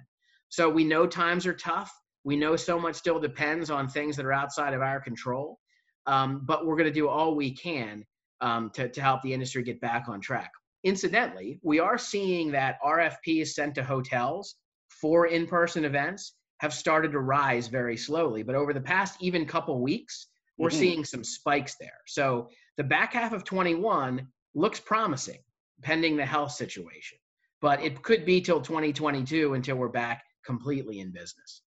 So 0.49 0.69
we 0.69 0.85
know 0.85 1.07
times 1.07 1.47
are 1.47 1.55
tough. 1.55 1.93
We 2.25 2.37
know 2.37 2.57
so 2.57 2.79
much 2.79 2.97
still 2.97 3.21
depends 3.21 3.71
on 3.71 3.89
things 3.89 4.17
that 4.17 4.27
are 4.27 4.33
outside 4.33 4.75
of 4.75 4.83
our 4.83 5.01
control. 5.01 5.59
Um, 6.07 6.43
but 6.45 6.67
we're 6.67 6.77
going 6.77 6.89
to 6.89 6.93
do 6.93 7.09
all 7.09 7.35
we 7.35 7.53
can 7.53 8.05
um, 8.41 8.71
to, 8.75 8.89
to 8.89 9.01
help 9.01 9.23
the 9.23 9.33
industry 9.33 9.63
get 9.63 9.81
back 9.81 10.09
on 10.09 10.21
track. 10.21 10.51
Incidentally, 10.85 11.61
we 11.63 11.79
are 11.79 11.97
seeing 11.97 12.51
that 12.51 12.77
RFPs 12.85 13.49
sent 13.49 13.77
to 13.77 13.85
hotels 13.85 14.57
for 14.89 15.27
in 15.27 15.47
person 15.47 15.85
events 15.85 16.35
have 16.63 16.73
started 16.73 17.11
to 17.11 17.19
rise 17.19 17.67
very 17.67 17.97
slowly. 17.97 18.45
But 18.45 18.55
over 18.55 18.73
the 18.73 18.81
past 18.81 19.21
even 19.21 19.45
couple 19.45 19.81
weeks, 19.81 20.29
we're 20.57 20.69
mm-hmm. 20.69 20.79
seeing 20.79 21.05
some 21.05 21.25
spikes 21.25 21.75
there. 21.75 21.99
So 22.07 22.51
the 22.77 22.85
back 22.85 23.15
half 23.15 23.33
of 23.33 23.43
21 23.43 24.29
looks 24.55 24.79
promising, 24.79 25.41
pending 25.83 26.17
the 26.17 26.25
health 26.25 26.53
situation. 26.53 27.19
But 27.61 27.83
it 27.83 28.03
could 28.03 28.25
be 28.25 28.41
till 28.41 28.61
2022 28.61 29.55
until 29.55 29.75
we're 29.75 29.89
back 29.89 30.23
completely 30.47 31.01
in 31.01 31.11
business. 31.11 31.63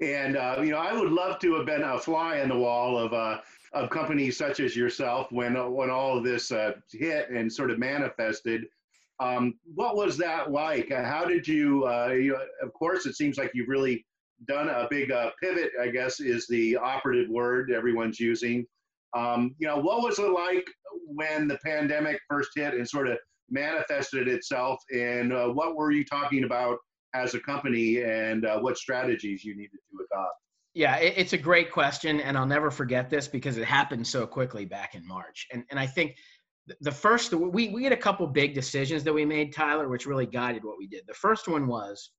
And 0.00 0.36
uh, 0.36 0.60
you 0.60 0.70
know, 0.70 0.78
I 0.78 0.92
would 0.92 1.10
love 1.10 1.40
to 1.40 1.54
have 1.56 1.66
been 1.66 1.82
a 1.82 1.98
fly 1.98 2.38
in 2.38 2.48
the 2.48 2.58
wall 2.58 2.96
of 2.96 3.12
uh, 3.12 3.38
of 3.72 3.90
companies 3.90 4.36
such 4.36 4.60
as 4.60 4.76
yourself 4.76 5.26
when 5.32 5.54
when 5.72 5.90
all 5.90 6.18
of 6.18 6.24
this 6.24 6.52
uh, 6.52 6.72
hit 6.92 7.30
and 7.30 7.52
sort 7.52 7.72
of 7.72 7.80
manifested. 7.80 8.66
Um, 9.20 9.54
what 9.74 9.96
was 9.96 10.16
that 10.18 10.50
like? 10.50 10.90
Uh, 10.90 11.04
how 11.04 11.24
did 11.24 11.46
you, 11.46 11.86
uh, 11.86 12.08
you 12.08 12.36
of 12.62 12.72
course, 12.72 13.06
it 13.06 13.16
seems 13.16 13.38
like 13.38 13.52
you've 13.54 13.68
really 13.68 14.04
done 14.46 14.68
a 14.68 14.86
big 14.90 15.10
uh, 15.10 15.30
pivot, 15.42 15.70
I 15.80 15.88
guess 15.88 16.20
is 16.20 16.46
the 16.48 16.76
operative 16.76 17.28
word 17.30 17.70
everyone's 17.70 18.18
using. 18.18 18.66
Um, 19.16 19.54
you 19.58 19.68
know, 19.68 19.78
what 19.78 20.02
was 20.02 20.18
it 20.18 20.30
like 20.30 20.66
when 21.06 21.46
the 21.46 21.58
pandemic 21.64 22.18
first 22.28 22.50
hit 22.56 22.74
and 22.74 22.88
sort 22.88 23.08
of 23.08 23.18
manifested 23.50 24.26
itself? 24.26 24.80
And 24.90 25.32
uh, 25.32 25.48
what 25.48 25.76
were 25.76 25.92
you 25.92 26.04
talking 26.04 26.44
about 26.44 26.78
as 27.14 27.34
a 27.34 27.40
company 27.40 28.02
and 28.02 28.44
uh, 28.44 28.58
what 28.58 28.76
strategies 28.76 29.44
you 29.44 29.56
needed 29.56 29.78
to 29.92 30.04
adopt? 30.10 30.34
Yeah, 30.74 30.96
it's 30.96 31.32
a 31.32 31.38
great 31.38 31.70
question, 31.70 32.20
and 32.20 32.36
I'll 32.36 32.46
never 32.46 32.68
forget 32.68 33.08
this 33.08 33.28
because 33.28 33.58
it 33.58 33.64
happened 33.64 34.04
so 34.04 34.26
quickly 34.26 34.64
back 34.64 34.96
in 34.96 35.06
March. 35.06 35.46
And 35.52 35.62
and 35.70 35.78
I 35.78 35.86
think 35.86 36.16
the 36.80 36.92
first 36.92 37.32
we 37.32 37.68
we 37.68 37.84
had 37.84 37.92
a 37.92 37.96
couple 37.96 38.26
big 38.26 38.54
decisions 38.54 39.04
that 39.04 39.12
we 39.12 39.24
made 39.24 39.52
tyler 39.52 39.88
which 39.88 40.06
really 40.06 40.26
guided 40.26 40.64
what 40.64 40.78
we 40.78 40.86
did. 40.86 41.02
The 41.06 41.14
first 41.14 41.48
one 41.48 41.66
was 41.66 42.10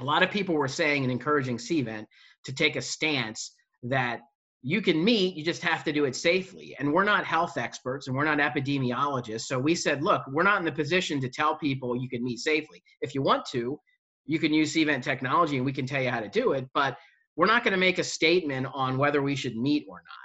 a 0.00 0.04
lot 0.04 0.22
of 0.22 0.30
people 0.30 0.54
were 0.54 0.68
saying 0.68 1.02
and 1.02 1.12
encouraging 1.12 1.56
cvent 1.56 2.06
to 2.44 2.52
take 2.52 2.76
a 2.76 2.82
stance 2.82 3.54
that 3.82 4.20
you 4.62 4.80
can 4.80 5.02
meet 5.02 5.36
you 5.36 5.44
just 5.44 5.62
have 5.62 5.82
to 5.84 5.92
do 5.92 6.04
it 6.04 6.14
safely. 6.14 6.76
And 6.78 6.92
we're 6.92 7.04
not 7.04 7.24
health 7.24 7.58
experts 7.58 8.06
and 8.06 8.16
we're 8.16 8.24
not 8.24 8.38
epidemiologists. 8.38 9.42
So 9.42 9.58
we 9.58 9.74
said 9.74 10.02
look 10.02 10.22
we're 10.28 10.44
not 10.44 10.58
in 10.60 10.64
the 10.64 10.72
position 10.72 11.20
to 11.20 11.28
tell 11.28 11.56
people 11.56 11.96
you 11.96 12.08
can 12.08 12.22
meet 12.22 12.38
safely. 12.38 12.82
If 13.00 13.14
you 13.14 13.22
want 13.22 13.44
to 13.46 13.80
you 14.26 14.38
can 14.38 14.54
use 14.54 14.74
cvent 14.74 15.02
technology 15.02 15.56
and 15.56 15.64
we 15.64 15.72
can 15.72 15.86
tell 15.86 16.02
you 16.02 16.10
how 16.10 16.20
to 16.20 16.28
do 16.28 16.52
it 16.52 16.66
but 16.74 16.96
we're 17.36 17.46
not 17.46 17.64
going 17.64 17.72
to 17.72 17.78
make 17.78 17.98
a 17.98 18.04
statement 18.04 18.66
on 18.74 18.98
whether 18.98 19.22
we 19.22 19.34
should 19.34 19.56
meet 19.56 19.84
or 19.88 19.96
not 19.96 20.21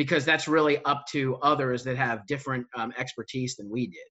because 0.00 0.24
that's 0.24 0.48
really 0.48 0.82
up 0.86 1.04
to 1.06 1.36
others 1.42 1.84
that 1.84 1.94
have 1.94 2.26
different 2.26 2.66
um, 2.74 2.90
expertise 2.96 3.54
than 3.56 3.68
we 3.70 3.86
did. 3.86 4.08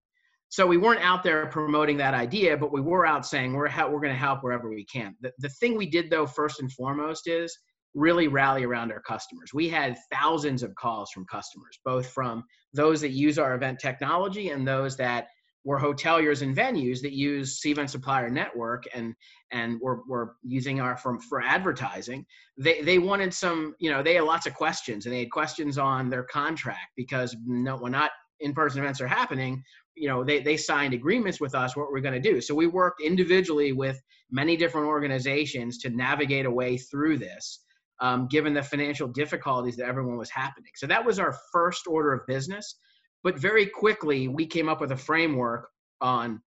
So 0.50 0.67
we 0.67 0.77
weren't 0.77 1.01
out 1.01 1.24
there 1.24 1.48
promoting 1.48 1.98
that 1.98 2.13
idea, 2.13 2.55
but 2.55 2.72
we 2.72 2.79
were 2.79 3.08
out 3.08 3.25
saying 3.25 3.53
we're 3.53 3.67
ha- 3.67 3.88
we're 3.88 4.00
going 4.00 4.13
to 4.13 4.19
help 4.19 4.43
wherever 4.43 4.69
we 4.69 4.86
can. 4.86 5.15
The, 5.22 5.31
the 5.39 5.50
thing 5.50 5.75
we 5.75 5.89
did 5.89 6.12
though, 6.12 6.27
first 6.27 6.60
and 6.60 6.72
foremost, 6.74 7.24
is 7.25 7.58
really 7.96 8.27
rally 8.27 8.65
around 8.65 8.91
our 8.91 9.01
customers. 9.01 9.50
We 9.51 9.67
had 9.67 9.98
thousands 10.13 10.62
of 10.62 10.75
calls 10.75 11.10
from 11.10 11.25
customers, 11.25 11.79
both 11.84 12.05
from 12.05 12.43
those 12.72 13.01
that 13.01 13.10
use 13.10 13.39
our 13.39 13.55
event 13.55 13.79
technology 13.79 14.50
and 14.50 14.67
those 14.67 14.96
that 14.98 15.25
were 15.63 15.79
hoteliers 15.79 16.41
and 16.41 16.55
venues 16.55 17.01
that 17.01 17.11
use 17.11 17.59
Cvent 17.59 17.89
Supplier 17.89 18.29
Network 18.29 18.83
and 18.93 19.13
and 19.51 19.79
were, 19.81 20.01
were 20.07 20.35
using 20.43 20.79
our 20.79 20.95
from 20.95 21.19
for 21.19 21.41
advertising. 21.41 22.25
They 22.57 22.81
they 22.81 22.99
wanted 22.99 23.33
some, 23.33 23.75
you 23.79 23.91
know, 23.91 24.01
they 24.01 24.15
had 24.15 24.23
lots 24.23 24.45
of 24.45 24.53
questions 24.53 25.05
and 25.05 25.13
they 25.13 25.19
had 25.19 25.31
questions 25.31 25.77
on 25.77 26.09
their 26.09 26.23
contract 26.23 26.91
because 26.95 27.35
no, 27.45 27.77
when 27.77 27.91
not 27.91 28.11
in-person 28.39 28.79
events 28.79 29.01
are 29.01 29.07
happening, 29.07 29.63
you 29.95 30.07
know, 30.07 30.23
they 30.23 30.39
they 30.39 30.55
signed 30.55 30.93
agreements 30.93 31.41
with 31.41 31.55
us 31.55 31.75
what 31.75 31.91
we're 31.91 31.99
going 31.99 32.21
to 32.21 32.31
do. 32.31 32.39
So 32.39 32.55
we 32.55 32.67
worked 32.67 33.01
individually 33.01 33.73
with 33.73 34.01
many 34.31 34.55
different 34.55 34.87
organizations 34.87 35.77
to 35.79 35.89
navigate 35.89 36.45
a 36.45 36.51
way 36.51 36.77
through 36.77 37.17
this. 37.17 37.63
Um, 38.01 38.29
given 38.31 38.53
the 38.53 38.63
financial 38.63 39.09
difficulties 39.09 39.75
that 39.75 39.85
everyone 39.85 40.17
was 40.17 40.29
happening. 40.29 40.71
So 40.75 40.87
that 40.87 41.03
was 41.03 41.19
our 41.19 41.35
first 41.51 41.85
order 41.85 42.13
of 42.13 42.25
business. 42.27 42.77
But 43.23 43.38
very 43.38 43.65
quickly, 43.65 44.27
we 44.27 44.45
came 44.45 44.69
up 44.69 44.81
with 44.81 44.91
a 44.91 44.97
framework 44.97 45.69
on 46.01 46.41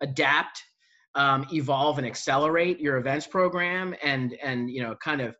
adapt, 0.00 0.62
um, 1.14 1.46
evolve, 1.52 1.98
and 1.98 2.06
accelerate 2.06 2.80
your 2.80 2.98
events 2.98 3.26
program, 3.26 3.94
and 4.02 4.34
and 4.42 4.70
you 4.70 4.82
know 4.82 4.94
kind 4.96 5.20
of 5.20 5.34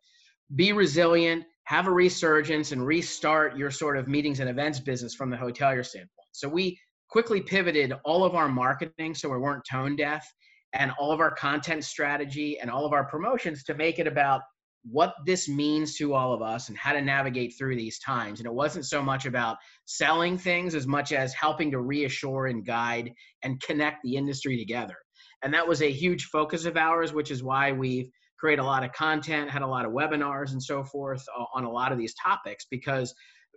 be 0.55 0.73
resilient, 0.73 1.45
have 1.65 1.87
a 1.87 1.93
resurgence 1.93 2.73
and 2.73 2.87
restart 2.87 3.57
your 3.57 3.71
sort 3.71 3.97
of 3.99 4.09
meetings 4.09 4.41
and 4.41 4.49
events 4.49 4.81
business 4.81 5.15
from 5.15 5.29
the 5.29 5.37
hotelier 5.37 5.85
standpoint. 5.85 6.29
So 6.33 6.49
we 6.49 6.79
quickly 7.11 7.41
pivoted 7.41 7.93
all 8.05 8.25
of 8.25 8.35
our 8.35 8.49
marketing 8.49 9.15
so 9.15 9.29
we 9.29 9.39
weren't 9.39 9.65
tone 9.71 9.97
deaf 9.97 10.27
and 10.75 10.93
all 10.99 11.13
of 11.13 11.21
our 11.21 11.31
content 11.31 11.85
strategy 11.85 12.59
and 12.59 12.71
all 12.71 12.85
of 12.85 12.93
our 12.93 13.05
promotions 13.05 13.65
to 13.65 13.75
make 13.75 13.99
it 13.99 14.07
about 14.07 14.43
what 14.85 15.15
this 15.27 15.49
means 15.49 15.97
to 15.97 16.15
all 16.15 16.33
of 16.33 16.43
us 16.43 16.69
and 16.69 16.79
how 16.79 16.93
to 16.93 17.01
navigate 17.01 17.55
through 17.59 17.77
these 17.77 17.99
times. 17.99 18.41
And 18.41 18.47
it 18.47 18.55
wasn't 18.55 18.87
so 18.87 19.03
much 19.03 19.27
about 19.27 19.57
selling 19.85 20.39
things 20.39 20.75
as 20.75 20.87
much 20.87 21.13
as 21.13 21.35
helping 21.35 21.71
to 21.73 21.81
reassure 21.81 22.47
and 22.47 22.65
guide 22.65 23.13
and 23.43 23.61
connect 23.61 24.03
the 24.03 24.17
industry 24.17 24.57
together. 24.57 24.97
And 25.43 25.53
that 25.55 25.69
was 25.69 25.83
a 25.83 25.91
huge 25.91 26.25
focus 26.27 26.65
of 26.65 26.77
ours, 26.77 27.13
which 27.13 27.31
is 27.31 27.43
why 27.43 27.73
we've 27.73 28.11
created 28.39 28.63
a 28.63 28.65
lot 28.65 28.85
of 28.85 28.93
content, 28.93 29.51
had 29.51 29.63
a 29.63 29.67
lot 29.67 29.85
of 29.85 29.93
webinars 29.93 30.53
and 30.53 30.63
so 30.63 30.85
forth 30.85 31.25
uh, 31.37 31.45
on 31.55 31.65
a 31.65 31.71
lot 31.71 31.93
of 31.93 31.99
these 31.99 32.15
topics 32.15 32.67
because 32.71 33.15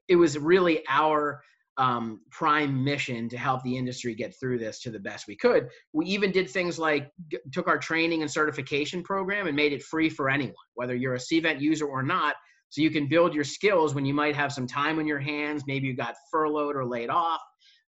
it 0.08 0.16
was 0.16 0.38
really 0.38 0.84
our 0.90 1.42
um, 1.82 2.22
prime 2.30 2.84
mission 2.84 3.28
to 3.28 3.38
help 3.40 3.64
the 3.64 3.76
industry 3.76 4.14
get 4.14 4.40
through 4.40 4.60
this 4.60 4.80
to 4.82 4.92
the 4.92 5.00
best 5.00 5.26
we 5.28 5.36
could. 5.36 5.68
We 5.94 6.06
even 6.06 6.32
did 6.32 6.48
things 6.48 6.78
like 6.78 7.10
g- 7.32 7.40
took 7.52 7.68
our 7.68 7.80
training 7.80 8.22
and 8.22 8.30
certification 8.30 9.02
program 9.02 9.48
and 9.48 9.56
made 9.56 9.74
it 9.74 9.82
free 9.82 10.08
for 10.08 10.30
anyone, 10.30 10.54
whether 10.76 10.96
you're 10.96 11.16
a 11.16 11.20
CVent 11.20 11.60
user 11.60 11.88
or 11.88 12.04
not. 12.04 12.36
So 12.70 12.82
you 12.82 12.92
can 12.92 13.08
build 13.08 13.34
your 13.34 13.44
skills 13.44 13.96
when 13.96 14.06
you 14.06 14.14
might 14.14 14.36
have 14.36 14.54
some 14.54 14.68
time 14.68 15.00
on 15.00 15.08
your 15.08 15.20
hands. 15.20 15.64
Maybe 15.66 15.88
you 15.88 15.96
got 15.96 16.14
furloughed 16.32 16.76
or 16.76 16.86
laid 16.86 17.10
off. 17.10 17.42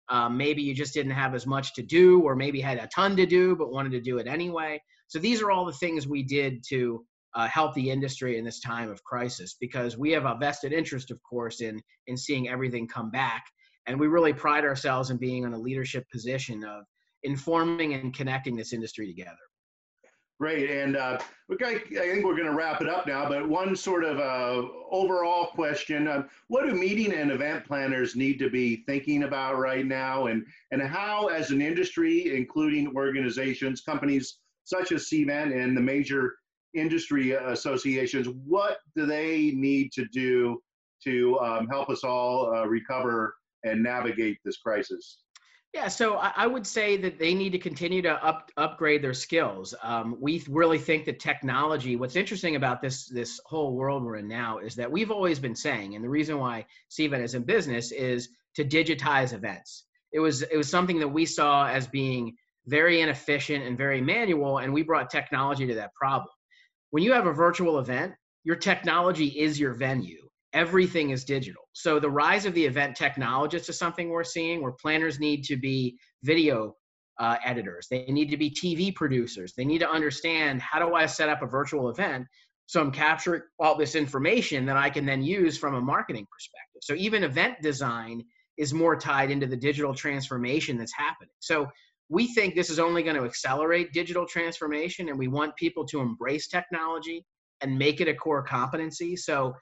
Um, 0.10 0.38
maybe 0.38 0.64
you 0.64 0.74
just 0.74 0.96
didn't 0.96 1.12
have 1.12 1.36
as 1.36 1.46
much 1.46 1.76
to 1.76 1.84
do, 1.84 2.20
or 2.22 2.36
maybe 2.36 2.60
had 2.60 2.80
a 2.80 2.88
ton 2.88 3.16
to 3.18 3.28
do 3.28 3.56
but 3.56 3.72
wanted 3.72 3.92
to 3.92 4.02
do 4.02 4.18
it 4.18 4.26
anyway. 4.28 4.82
So 5.08 5.20
these 5.20 5.40
are 5.40 5.52
all 5.52 5.66
the 5.66 5.72
things 5.74 6.08
we 6.08 6.24
did 6.24 6.64
to 6.70 7.06
uh, 7.36 7.48
help 7.48 7.76
the 7.76 7.92
industry 7.92 8.40
in 8.40 8.44
this 8.44 8.60
time 8.60 8.90
of 8.90 9.04
crisis 9.04 9.56
because 9.62 10.00
we 10.00 10.12
have 10.12 10.26
a 10.26 10.36
vested 10.40 10.74
interest, 10.74 11.12
of 11.12 11.20
course, 11.22 11.62
in 11.62 11.80
in 12.08 12.18
seeing 12.18 12.50
everything 12.50 12.88
come 12.88 13.12
back 13.12 13.44
and 13.88 14.00
we 14.00 14.08
really 14.08 14.34
pride 14.34 14.64
ourselves 14.64 15.10
in 15.10 15.18
being 15.18 15.44
in 15.44 15.54
a 15.54 15.58
leadership 15.58 16.10
position 16.12 16.64
of 16.64 16.86
informing 17.24 17.94
and 17.94 18.14
connecting 18.14 18.56
this 18.56 18.74
industry 18.74 19.08
together. 19.08 19.38
Great, 20.40 20.70
and 20.70 20.98
uh, 20.98 21.20
I 21.50 21.80
think 21.80 22.26
we're 22.26 22.36
going 22.36 22.48
to 22.48 22.54
wrap 22.54 22.82
it 22.82 22.90
up 22.90 23.08
now. 23.08 23.30
But 23.30 23.48
one 23.48 23.76
sort 23.76 24.04
of 24.04 24.20
uh, 24.20 24.68
overall 24.92 25.48
question: 25.48 26.08
uh, 26.08 26.24
What 26.48 26.66
do 26.66 26.74
meeting 26.74 27.14
and 27.14 27.32
event 27.32 27.66
planners 27.66 28.16
need 28.16 28.40
to 28.40 28.50
be 28.50 28.84
thinking 28.88 29.24
about 29.24 29.58
right 29.58 29.86
now, 29.86 30.26
and 30.26 30.46
and 30.72 30.82
how, 30.82 31.28
as 31.28 31.52
an 31.52 31.62
industry, 31.62 32.36
including 32.36 32.94
organizations, 32.96 33.82
companies 33.82 34.40
such 34.66 34.92
as 34.92 35.08
CVent 35.10 35.56
and 35.56 35.78
the 35.78 35.82
major 35.82 36.36
industry 36.74 37.32
associations, 37.32 38.28
what 38.46 38.80
do 38.96 39.06
they 39.06 39.52
need 39.52 39.92
to 39.94 40.06
do 40.12 40.62
to 41.04 41.40
um, 41.40 41.68
help 41.68 41.90
us 41.90 42.04
all 42.04 42.54
uh, 42.54 42.66
recover 42.66 43.36
and 43.64 43.84
navigate 43.84 44.38
this 44.44 44.58
crisis? 44.58 45.20
Yeah, 45.74 45.88
so 45.88 46.18
I 46.18 46.46
would 46.46 46.68
say 46.68 46.98
that 46.98 47.18
they 47.18 47.34
need 47.34 47.50
to 47.54 47.58
continue 47.58 48.04
to 48.04 48.24
up, 48.24 48.52
upgrade 48.58 49.04
their 49.04 49.16
skills. 49.16 49.74
Um, 49.82 50.16
we 50.22 50.44
really 50.48 50.78
think 50.78 51.06
that 51.06 51.20
technology. 51.20 51.96
What's 51.96 52.16
interesting 52.16 52.56
about 52.56 52.80
this 52.80 53.08
this 53.08 53.42
whole 53.48 53.74
world 53.74 54.04
we're 54.04 54.18
in 54.18 54.28
now 54.28 54.60
is 54.60 54.76
that 54.76 54.92
we've 54.92 55.10
always 55.10 55.40
been 55.40 55.56
saying, 55.56 55.96
and 55.96 56.06
the 56.06 56.10
reason 56.10 56.38
why 56.38 56.68
CVent 56.92 57.24
is 57.24 57.34
in 57.34 57.42
business 57.42 57.92
is 57.92 58.30
to 58.54 58.64
digitize 58.64 59.34
events. 59.34 59.86
It 60.12 60.20
was 60.20 60.44
it 60.44 60.56
was 60.56 60.70
something 60.70 61.00
that 61.00 61.08
we 61.08 61.26
saw 61.26 61.68
as 61.68 61.88
being 61.88 62.36
very 62.68 63.02
inefficient 63.02 63.66
and 63.66 63.76
very 63.76 64.00
manual, 64.00 64.60
and 64.60 64.72
we 64.72 64.84
brought 64.84 65.10
technology 65.10 65.66
to 65.66 65.74
that 65.74 65.96
problem. 65.96 66.30
When 66.92 67.02
you 67.02 67.14
have 67.14 67.26
a 67.26 67.34
virtual 67.34 67.80
event, 67.80 68.14
your 68.44 68.58
technology 68.58 69.26
is 69.26 69.60
your 69.60 69.74
venue 69.74 70.23
everything 70.54 71.10
is 71.10 71.24
digital. 71.24 71.64
So 71.74 72.00
the 72.00 72.10
rise 72.10 72.46
of 72.46 72.54
the 72.54 72.66
event 72.66 72.98
technologist 72.98 73.70
is 73.70 73.78
something 73.78 74.10
we're 74.10 74.24
seeing 74.24 74.62
where 74.62 74.72
planners 74.72 75.20
need 75.20 75.44
to 75.46 75.58
be 75.58 75.98
video 76.24 76.76
uh, 77.20 77.38
editors. 77.44 77.88
They 77.90 78.06
need 78.06 78.30
to 78.32 78.38
be 78.38 78.50
TV 78.50 78.94
producers. 78.94 79.54
They 79.56 79.66
need 79.66 79.80
to 79.80 79.90
understand 79.90 80.62
how 80.62 80.80
do 80.80 80.96
I 80.96 81.06
set 81.06 81.30
up 81.30 81.42
a 81.42 81.48
virtual 81.48 81.90
event 81.90 82.28
so 82.66 82.82
I'm 82.82 82.92
capturing 82.92 83.42
all 83.60 83.78
this 83.78 83.96
information 83.96 84.66
that 84.66 84.78
I 84.78 84.90
can 84.90 85.06
then 85.06 85.22
use 85.22 85.58
from 85.58 85.76
a 85.76 85.82
marketing 85.82 86.28
perspective. 86.32 86.82
So 86.82 86.94
even 86.96 87.24
event 87.24 87.62
design 87.62 88.24
is 88.58 88.74
more 88.74 88.96
tied 88.96 89.32
into 89.32 89.48
the 89.48 89.58
digital 89.58 89.94
transformation 89.94 90.78
that's 90.78 90.94
happening. 90.94 91.34
So 91.40 91.68
we 92.10 92.34
think 92.34 92.56
this 92.56 92.70
is 92.70 92.80
only 92.80 93.04
going 93.04 93.16
to 93.16 93.26
accelerate 93.26 93.94
digital 93.94 94.26
transformation 94.26 95.10
and 95.10 95.18
we 95.18 95.28
want 95.28 95.56
people 95.56 95.86
to 95.88 96.00
embrace 96.00 96.48
technology 96.48 97.26
and 97.62 97.78
make 97.78 98.02
it 98.02 98.08
a 98.08 98.14
core 98.14 98.44
competency. 98.44 99.16
So 99.16 99.54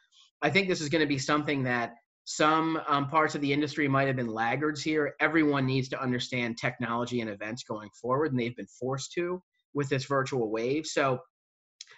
I 0.41 0.49
think 0.49 0.67
this 0.67 0.82
is 0.82 0.89
going 0.89 1.01
to 1.01 1.08
be 1.08 1.19
something 1.19 1.63
that 1.63 1.93
some 2.25 2.80
um, 2.88 3.08
parts 3.08 3.36
of 3.36 3.41
the 3.41 3.51
industry 3.51 3.88
might 3.88 4.08
have 4.08 4.15
been 4.15 4.27
laggards 4.27 4.82
here. 4.82 5.15
Everyone 5.19 5.65
needs 5.65 5.89
to 5.89 6.01
understand 6.01 6.58
technology 6.58 7.21
and 7.21 7.30
events 7.30 7.63
going 7.63 7.89
forward, 7.99 8.32
and 8.32 8.39
they've 8.39 8.56
been 8.56 8.67
forced 8.67 9.12
to 9.13 9.41
with 9.73 9.89
this 9.89 10.06
virtual 10.06 10.51
wave. 10.51 10.86
So, 10.86 11.19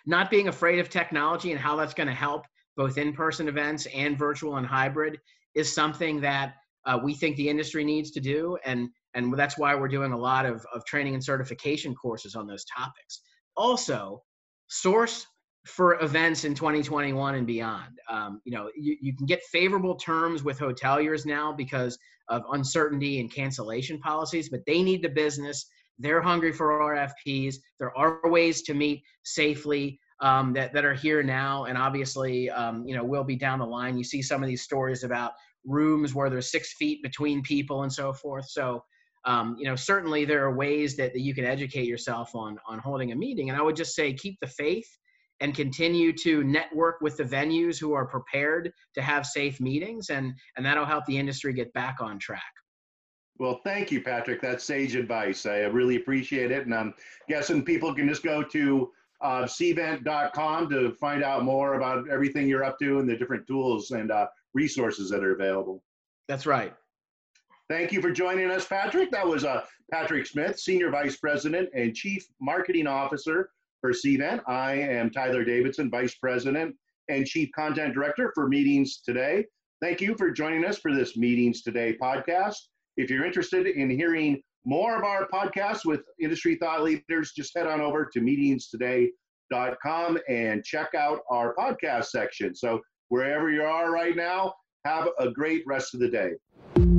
not 0.06 0.29
being 0.29 0.47
afraid 0.47 0.79
of 0.79 0.89
technology 0.89 1.51
and 1.51 1.60
how 1.60 1.75
that's 1.75 1.93
going 1.93 2.08
to 2.08 2.13
help 2.13 2.45
both 2.75 2.97
in 2.97 3.13
person 3.13 3.47
events 3.47 3.88
and 3.93 4.17
virtual 4.17 4.58
and 4.58 4.65
hybrid 4.65 5.19
is 5.56 5.73
something 5.73 6.19
that 6.21 6.56
uh, 6.86 6.99
we 7.01 7.13
think 7.13 7.38
the 7.38 7.47
industry 7.47 7.84
needs 7.84 8.12
to 8.12 8.19
do. 8.19 8.58
And, 8.65 8.89
and 9.13 9.34
that's 9.38 9.58
why 9.58 9.75
we're 9.75 9.88
doing 9.88 10.12
a 10.12 10.17
lot 10.17 10.45
of, 10.45 10.65
of 10.73 10.84
training 10.86 11.13
and 11.13 11.23
certification 11.23 11.95
courses 11.95 12.36
on 12.36 12.47
those 12.47 12.65
topics. 12.65 13.21
Also, 13.56 14.21
source 14.67 15.27
for 15.65 16.02
events 16.02 16.43
in 16.43 16.54
2021 16.54 17.36
and 17.36 17.47
beyond. 17.47 17.99
Um, 18.10 18.41
you 18.43 18.52
know, 18.52 18.69
you, 18.76 18.97
you 19.02 19.15
can 19.15 19.26
get 19.26 19.41
favorable 19.43 19.95
terms 19.95 20.43
with 20.43 20.60
hoteliers 20.60 21.26
now 21.26 21.54
because 21.54 21.97
of 22.28 22.43
uncertainty 22.52 23.19
and 23.19 23.32
cancellation 23.32 23.99
policies, 23.99 24.49
but 24.49 24.62
they 24.67 24.84
need 24.84 25.02
the 25.02 25.10
business. 25.10 25.65
They're 25.99 26.21
hungry 26.21 26.52
for 26.52 26.80
RFPs. 26.80 27.56
There 27.80 27.97
are 27.97 28.19
ways 28.26 28.62
to 28.63 28.73
meet 28.73 29.04
safely 29.23 29.99
um, 30.19 30.54
that, 30.54 30.73
that 30.73 30.86
are 30.86 30.93
here 30.93 31.23
now. 31.23 31.65
And 31.65 31.78
obviously, 31.78 32.49
um, 32.49 32.86
you 32.86 32.95
know, 32.95 33.04
will 33.04 33.23
be 33.23 33.36
down 33.36 33.60
the 33.60 33.65
line. 33.65 33.97
You 33.97 34.04
see 34.04 34.21
some 34.21 34.43
of 34.43 34.49
these 34.49 34.63
stories 34.63 35.04
about 35.04 35.32
rooms 35.65 36.13
where 36.13 36.30
there's 36.30 36.52
six 36.52 36.73
feet 36.73 37.02
between 37.04 37.41
people 37.41 37.84
and 37.84 37.91
so 37.91 38.12
forth. 38.12 38.49
So, 38.49 38.84
um, 39.26 39.56
you 39.58 39.65
know, 39.65 39.76
certainly 39.76 40.26
there 40.26 40.43
are 40.43 40.54
ways 40.54 40.97
that, 40.97 41.13
that 41.13 41.21
you 41.21 41.34
can 41.34 41.45
educate 41.45 41.88
yourself 41.88 42.36
on, 42.36 42.58
on 42.67 42.80
holding 42.80 43.13
a 43.13 43.15
meeting. 43.15 43.49
And 43.49 43.58
I 43.58 43.62
would 43.62 43.78
just 43.78 43.95
say, 43.95 44.13
keep 44.13 44.38
the 44.41 44.47
faith 44.47 44.88
and 45.39 45.56
continue 45.56 46.13
to 46.13 46.43
network 46.43 47.02
with 47.02 47.17
the 47.17 47.24
venues 47.24 47.80
who 47.80 47.93
are 47.93 48.06
prepared 48.06 48.72
to 48.96 49.02
have 49.02 49.26
safe 49.26 49.60
meetings 49.60 50.10
and 50.10 50.34
and 50.58 50.65
that'll 50.65 50.86
help 50.86 51.06
the 51.06 51.17
industry 51.17 51.54
get 51.54 51.72
back 51.74 51.98
on 52.00 52.19
track. 52.19 52.41
Well 53.39 53.60
thank 53.63 53.91
you 53.91 54.02
patrick. 54.02 54.41
That's 54.41 54.63
sage 54.63 54.96
advice. 54.96 55.46
I 55.46 55.60
really 55.62 55.96
appreciate 55.96 56.52
it 56.52 56.65
and 56.65 56.74
i'm 56.74 56.93
guessing 57.28 57.63
people 57.63 57.93
can 57.93 58.08
just 58.08 58.24
go 58.24 58.43
to 58.43 58.91
uh, 59.22 59.43
cvent.com 59.43 60.69
to 60.69 60.91
find 60.96 61.24
out 61.24 61.43
more 61.43 61.76
about 61.76 62.10
everything 62.10 62.48
you're 62.48 62.65
up 62.65 62.78
to 62.78 63.00
and 63.00 63.08
the 63.08 63.15
different 63.15 63.48
tools 63.48 63.91
and 63.91 64.12
uh, 64.12 64.28
resources 64.54 65.10
that 65.10 65.24
are 65.24 65.34
available. 65.34 65.82
That's 66.28 66.46
right. 66.46 66.74
Thank 67.69 67.93
you 67.93 68.02
for 68.02 68.12
joining 68.12 68.52
us 68.52 68.67
patrick. 68.67 69.12
That 69.12 69.26
was 69.26 69.46
uh, 69.46 69.63
patrick 69.91 70.26
smith 70.26 70.60
senior 70.60 70.89
vice 70.89 71.17
president 71.17 71.69
and 71.74 71.96
chief 71.96 72.26
marketing 72.41 72.88
officer 72.88 73.50
for 73.84 73.91
CVent. 73.91 74.41
I 74.48 74.76
am 74.76 75.10
Tyler 75.10 75.43
Davidson, 75.43 75.91
Vice 75.91 76.15
President 76.15 76.74
and 77.10 77.26
Chief 77.26 77.50
Content 77.54 77.93
Director 77.93 78.32
for 78.34 78.48
Meetings 78.48 79.02
Today. 79.06 79.46
Thank 79.82 80.00
you 80.00 80.15
for 80.17 80.32
joining 80.32 80.63
us 80.63 80.78
for 80.78 80.96
this 80.96 81.17
Meetings 81.17 81.63
Today 81.63 81.98
podcast. 82.02 82.56
If 82.96 83.10
you're 83.10 83.26
interested 83.26 83.67
in 83.67 83.89
hearing 83.89 84.41
more 84.63 84.96
of 84.98 85.04
our 85.04 85.28
podcasts 85.28 85.84
with 85.84 86.00
industry 86.22 86.56
thought 86.56 86.84
leaders, 86.84 87.34
just 87.36 87.52
head 87.58 87.67
on 87.67 87.82
over 87.82 88.10
to 88.13 88.22
meetingstoday.com 88.22 90.17
and 90.30 90.63
check 90.63 90.96
out 90.98 91.19
our 91.30 91.54
podcast 91.56 92.06
section. 92.06 92.56
So, 92.56 92.80
wherever 93.10 93.52
you 93.52 93.63
are 93.63 93.91
right 93.91 94.15
now, 94.15 94.54
have 94.86 95.10
a 95.19 95.30
great 95.30 95.63
rest 95.67 95.93
of 95.93 96.00
the 96.00 96.08
day. 96.08 96.92